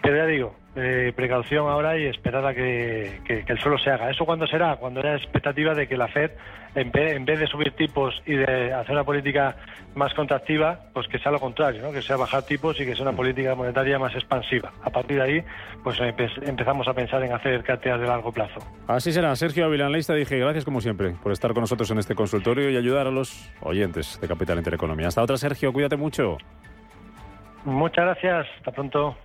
Pero 0.01 0.17
ya 0.17 0.25
digo, 0.25 0.55
eh, 0.73 1.11
precaución 1.13 1.67
ahora 1.67 1.97
y 1.97 2.05
esperar 2.05 2.45
a 2.45 2.53
que, 2.53 3.19
el 3.27 3.59
suelo 3.59 3.77
se 3.77 3.89
haga. 3.89 4.09
¿Eso 4.09 4.25
cuándo 4.25 4.47
será? 4.47 4.77
Cuando 4.77 5.01
haya 5.01 5.15
expectativa 5.15 5.73
de 5.73 5.85
que 5.85 5.97
la 5.97 6.07
Fed, 6.07 6.31
en 6.75 6.91
vez, 6.91 7.39
de 7.39 7.47
subir 7.47 7.71
tipos 7.71 8.21
y 8.25 8.35
de 8.35 8.73
hacer 8.73 8.93
una 8.93 9.03
política 9.03 9.57
más 9.95 10.13
contractiva, 10.13 10.79
pues 10.93 11.09
que 11.09 11.19
sea 11.19 11.31
lo 11.31 11.39
contrario, 11.41 11.81
¿no? 11.81 11.91
que 11.91 12.01
sea 12.01 12.15
bajar 12.15 12.43
tipos 12.43 12.79
y 12.79 12.85
que 12.85 12.95
sea 12.95 13.03
una 13.03 13.15
política 13.15 13.53
monetaria 13.53 13.99
más 13.99 14.15
expansiva. 14.15 14.71
A 14.81 14.89
partir 14.89 15.17
de 15.17 15.23
ahí, 15.23 15.43
pues 15.83 15.99
empezamos 16.41 16.87
a 16.87 16.93
pensar 16.93 17.21
en 17.23 17.33
hacer 17.33 17.63
carteras 17.63 17.99
de 17.99 18.07
largo 18.07 18.31
plazo. 18.31 18.61
Así 18.87 19.11
será. 19.11 19.35
Sergio 19.35 19.65
Avilanleista 19.65 20.13
dije 20.13 20.39
gracias 20.39 20.63
como 20.63 20.79
siempre 20.79 21.15
por 21.21 21.33
estar 21.33 21.51
con 21.51 21.61
nosotros 21.61 21.91
en 21.91 21.97
este 21.97 22.15
consultorio 22.15 22.69
y 22.69 22.77
ayudar 22.77 23.07
a 23.07 23.11
los 23.11 23.51
oyentes 23.59 24.19
de 24.21 24.27
Capital 24.29 24.57
Intereconomía. 24.57 25.09
Hasta 25.09 25.21
otra, 25.21 25.35
Sergio. 25.35 25.73
Cuídate 25.73 25.97
mucho. 25.97 26.37
Muchas 27.65 28.05
gracias. 28.05 28.47
Hasta 28.59 28.71
pronto. 28.71 29.17